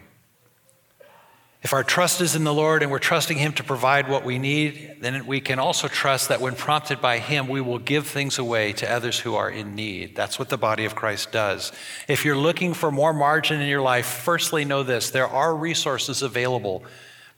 If 1.62 1.74
our 1.74 1.84
trust 1.84 2.22
is 2.22 2.38
in 2.38 2.46
the 2.46 2.54
Lord 2.54 2.82
and 2.82 2.90
we're 2.90 3.00
trusting 3.00 3.38
Him 3.38 3.52
to 3.56 3.64
provide 3.66 4.08
what 4.08 4.24
we 4.24 4.40
need, 4.40 5.00
then 5.02 5.28
we 5.28 5.42
can 5.42 5.60
also 5.60 5.90
trust 5.90 6.30
that 6.30 6.40
when 6.40 6.56
prompted 6.56 7.02
by 7.02 7.20
Him, 7.20 7.50
we 7.50 7.60
will 7.60 7.78
give 7.78 8.08
things 8.08 8.40
away 8.40 8.72
to 8.72 8.90
others 8.90 9.20
who 9.20 9.36
are 9.36 9.50
in 9.50 9.76
need. 9.76 10.16
That's 10.16 10.40
what 10.40 10.48
the 10.48 10.58
body 10.58 10.86
of 10.86 10.96
Christ 10.96 11.34
does. 11.34 11.74
If 12.08 12.24
you're 12.24 12.38
looking 12.38 12.74
for 12.74 12.90
more 12.90 13.12
margin 13.12 13.60
in 13.60 13.68
your 13.68 13.82
life, 13.82 14.06
firstly, 14.06 14.64
know 14.64 14.84
this 14.84 15.10
there 15.10 15.28
are 15.28 15.54
resources 15.54 16.22
available, 16.22 16.86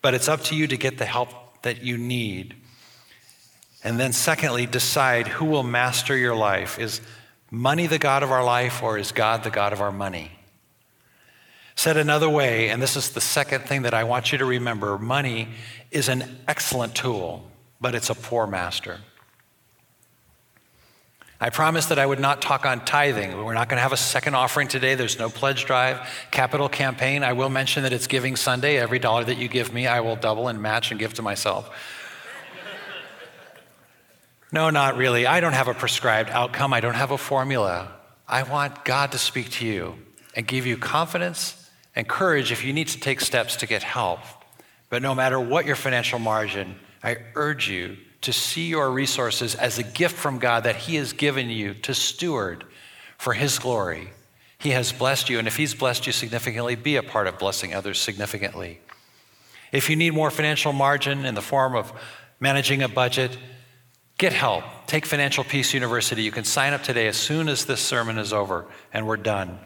but 0.04 0.14
it's 0.14 0.30
up 0.30 0.44
to 0.44 0.56
you 0.56 0.68
to 0.68 0.78
get 0.78 1.00
the 1.00 1.06
help 1.06 1.30
that 1.64 1.82
you 1.82 1.98
need. 1.98 2.56
And 3.84 4.00
then, 4.00 4.14
secondly, 4.14 4.68
decide 4.68 5.28
who 5.28 5.46
will 5.46 5.64
master 5.64 6.16
your 6.16 6.36
life. 6.36 6.78
Is 6.78 7.02
money 7.52 7.88
the 7.88 8.00
God 8.00 8.24
of 8.24 8.32
our 8.32 8.44
life, 8.44 8.84
or 8.84 8.98
is 8.98 9.12
God 9.12 9.44
the 9.44 9.50
God 9.50 9.74
of 9.74 9.82
our 9.82 9.92
money? 9.92 10.32
Said 11.76 11.98
another 11.98 12.30
way, 12.30 12.70
and 12.70 12.82
this 12.82 12.96
is 12.96 13.12
the 13.12 13.22
second 13.22 13.62
thing 13.62 13.84
that 13.84 13.94
I 13.94 14.04
want 14.04 14.32
you 14.32 14.38
to 14.40 14.46
remember 14.46 14.98
money 14.98 15.48
is 15.92 16.10
an 16.10 16.40
excellent 16.48 16.94
tool, 16.94 17.50
but 17.80 17.96
it's 17.96 18.10
a 18.10 18.16
poor 18.16 18.46
master. 18.46 19.00
I 21.42 21.50
promised 21.52 21.88
that 21.88 22.00
I 22.00 22.06
would 22.06 22.20
not 22.20 22.42
talk 22.42 22.66
on 22.66 22.84
tithing. 22.84 23.46
We're 23.46 23.54
not 23.54 23.70
going 23.70 23.78
to 23.78 23.82
have 23.82 23.94
a 23.94 23.98
second 23.98 24.36
offering 24.36 24.68
today. 24.68 24.96
There's 24.96 25.18
no 25.18 25.30
pledge 25.30 25.64
drive, 25.64 26.06
capital 26.32 26.68
campaign. 26.68 27.24
I 27.24 27.32
will 27.32 27.48
mention 27.48 27.84
that 27.84 27.94
it's 27.94 28.08
Giving 28.08 28.36
Sunday. 28.36 28.78
Every 28.78 29.00
dollar 29.00 29.24
that 29.24 29.38
you 29.38 29.48
give 29.48 29.74
me, 29.74 29.88
I 29.88 30.02
will 30.02 30.18
double 30.18 30.50
and 30.50 30.62
match 30.62 30.92
and 30.92 31.00
give 31.00 31.14
to 31.14 31.22
myself. 31.22 31.70
No, 34.52 34.70
not 34.70 34.98
really. 34.98 35.28
I 35.28 35.40
don't 35.40 35.54
have 35.54 35.68
a 35.68 35.74
prescribed 35.74 36.30
outcome, 36.30 36.74
I 36.74 36.80
don't 36.80 36.96
have 36.96 37.12
a 37.12 37.18
formula. 37.18 37.92
I 38.28 38.44
want 38.44 38.86
God 38.86 39.12
to 39.14 39.18
speak 39.18 39.50
to 39.54 39.66
you 39.66 39.96
and 40.36 40.48
give 40.48 40.66
you 40.66 40.78
confidence 40.78 41.70
and 41.96 42.08
courage 42.08 42.52
if 42.52 42.64
you 42.64 42.74
need 42.74 42.88
to 42.90 43.00
take 43.00 43.22
steps 43.22 43.58
to 43.58 43.68
get 43.68 43.84
help. 43.84 44.20
But 44.90 45.02
no 45.02 45.14
matter 45.14 45.40
what 45.40 45.66
your 45.66 45.76
financial 45.76 46.20
margin, 46.20 46.76
I 47.04 47.18
urge 47.36 47.70
you 47.70 47.98
to 48.22 48.34
see 48.34 48.68
your 48.68 48.92
resources 48.92 49.56
as 49.56 49.78
a 49.78 49.84
gift 49.84 50.16
from 50.16 50.40
God 50.40 50.64
that 50.64 50.76
He 50.76 50.96
has 50.96 51.14
given 51.14 51.50
you 51.50 51.74
to 51.76 51.94
steward 51.94 52.66
for 53.18 53.34
His 53.34 53.60
glory. 53.60 54.10
He 54.58 54.72
has 54.72 54.92
blessed 54.92 55.30
you, 55.30 55.40
and 55.40 55.48
if 55.48 55.56
He's 55.56 55.74
blessed 55.74 56.06
you 56.06 56.14
significantly, 56.14 56.76
be 56.76 56.98
a 56.98 57.04
part 57.04 57.28
of 57.28 57.40
blessing 57.40 57.74
others 57.74 58.00
significantly. 58.00 58.80
If 59.72 59.90
you 59.90 59.96
need 59.96 60.14
more 60.14 60.32
financial 60.32 60.74
margin 60.74 61.26
in 61.26 61.36
the 61.36 61.42
form 61.42 61.76
of 61.76 61.94
managing 62.40 62.82
a 62.82 62.90
budget, 62.90 63.38
Get 64.20 64.34
help. 64.34 64.66
Take 64.86 65.06
Financial 65.06 65.46
Peace 65.46 65.74
University. 65.74 66.24
You 66.24 66.32
can 66.32 66.44
sign 66.44 66.74
up 66.74 66.84
today 66.84 67.08
as 67.08 67.16
soon 67.16 67.48
as 67.48 67.64
this 67.64 67.80
sermon 67.80 68.18
is 68.18 68.34
over 68.34 68.66
and 68.94 69.08
we're 69.08 69.16
done. 69.16 69.58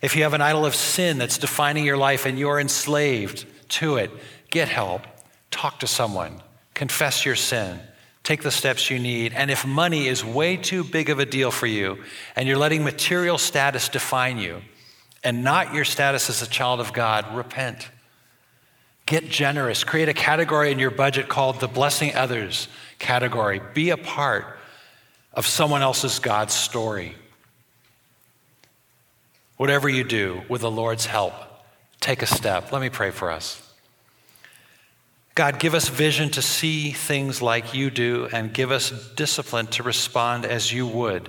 If 0.00 0.16
you 0.16 0.22
have 0.22 0.32
an 0.32 0.40
idol 0.40 0.64
of 0.64 0.74
sin 0.74 1.18
that's 1.18 1.36
defining 1.36 1.84
your 1.84 1.98
life 1.98 2.24
and 2.24 2.38
you're 2.38 2.58
enslaved 2.58 3.44
to 3.68 3.96
it, 3.96 4.10
get 4.50 4.68
help. 4.68 5.02
Talk 5.50 5.80
to 5.80 5.86
someone. 5.86 6.40
Confess 6.72 7.26
your 7.26 7.36
sin. 7.36 7.78
Take 8.22 8.42
the 8.42 8.50
steps 8.50 8.88
you 8.88 8.98
need. 8.98 9.34
And 9.34 9.50
if 9.50 9.66
money 9.66 10.08
is 10.08 10.24
way 10.24 10.56
too 10.56 10.82
big 10.82 11.10
of 11.10 11.18
a 11.18 11.26
deal 11.26 11.50
for 11.50 11.66
you 11.66 11.98
and 12.36 12.48
you're 12.48 12.56
letting 12.56 12.84
material 12.84 13.36
status 13.36 13.90
define 13.90 14.38
you 14.38 14.62
and 15.22 15.44
not 15.44 15.74
your 15.74 15.84
status 15.84 16.30
as 16.30 16.40
a 16.40 16.46
child 16.46 16.80
of 16.80 16.94
God, 16.94 17.36
repent. 17.36 17.90
Get 19.04 19.28
generous. 19.28 19.84
Create 19.84 20.08
a 20.08 20.14
category 20.14 20.72
in 20.72 20.78
your 20.78 20.90
budget 20.90 21.28
called 21.28 21.60
the 21.60 21.68
blessing 21.68 22.14
others 22.14 22.68
category. 23.04 23.60
Be 23.74 23.90
a 23.90 23.96
part 23.96 24.58
of 25.34 25.46
someone 25.46 25.82
else's 25.82 26.18
God's 26.18 26.54
story. 26.54 27.14
Whatever 29.58 29.88
you 29.88 30.04
do 30.04 30.42
with 30.48 30.62
the 30.62 30.70
Lord's 30.70 31.06
help, 31.06 31.34
take 32.00 32.22
a 32.22 32.26
step. 32.26 32.72
Let 32.72 32.80
me 32.80 32.88
pray 32.88 33.10
for 33.10 33.30
us. 33.30 33.60
God, 35.34 35.58
give 35.58 35.74
us 35.74 35.88
vision 35.88 36.30
to 36.30 36.42
see 36.42 36.92
things 36.92 37.42
like 37.42 37.74
you 37.74 37.90
do 37.90 38.28
and 38.32 38.54
give 38.54 38.70
us 38.70 38.90
discipline 39.14 39.66
to 39.68 39.82
respond 39.82 40.46
as 40.46 40.72
you 40.72 40.86
would. 40.86 41.28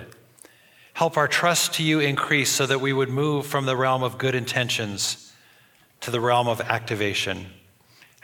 Help 0.94 1.16
our 1.16 1.28
trust 1.28 1.74
to 1.74 1.82
you 1.82 2.00
increase 2.00 2.50
so 2.50 2.66
that 2.66 2.80
we 2.80 2.92
would 2.92 3.10
move 3.10 3.46
from 3.46 3.66
the 3.66 3.76
realm 3.76 4.02
of 4.02 4.16
good 4.16 4.34
intentions 4.34 5.32
to 6.00 6.10
the 6.10 6.20
realm 6.20 6.48
of 6.48 6.60
activation. 6.60 7.46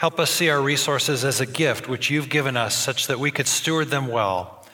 Help 0.02 0.18
us 0.18 0.32
see 0.32 0.50
our 0.50 0.60
resources 0.60 1.24
as 1.24 1.40
a 1.40 1.46
gift 1.46 1.88
which 1.88 2.10
you've 2.10 2.28
given 2.28 2.56
us 2.56 2.74
such 2.74 3.06
that 3.06 3.20
we 3.20 3.30
could 3.30 3.46
steward 3.46 3.86
them 3.86 4.08
well. 4.08 4.66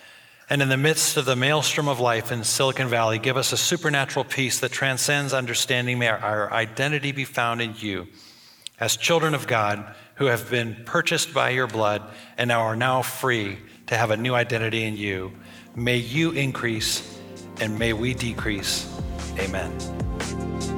And 0.48 0.62
in 0.62 0.70
the 0.70 0.78
midst 0.78 1.18
of 1.18 1.26
the 1.26 1.36
maelstrom 1.36 1.86
of 1.86 2.00
life 2.00 2.32
in 2.32 2.44
Silicon 2.44 2.88
Valley, 2.88 3.18
give 3.18 3.36
us 3.36 3.52
a 3.52 3.58
supernatural 3.58 4.24
peace 4.24 4.58
that 4.60 4.72
transcends 4.72 5.34
understanding. 5.34 5.98
May 5.98 6.08
our 6.08 6.50
identity 6.50 7.12
be 7.12 7.26
found 7.26 7.60
in 7.60 7.74
you 7.76 8.08
as 8.80 8.96
children 8.96 9.34
of 9.34 9.46
God 9.46 9.94
who 10.14 10.24
have 10.24 10.48
been 10.48 10.74
purchased 10.86 11.34
by 11.34 11.50
your 11.50 11.66
blood 11.66 12.00
and 12.38 12.50
are 12.50 12.74
now 12.74 13.02
free 13.02 13.58
to 13.88 13.98
have 13.98 14.10
a 14.10 14.16
new 14.16 14.32
identity 14.32 14.84
in 14.84 14.96
you. 14.96 15.32
May 15.76 15.98
you 15.98 16.30
increase 16.30 17.20
and 17.60 17.78
may 17.78 17.92
we 17.92 18.14
decrease. 18.14 18.90
Amen. 19.38 20.77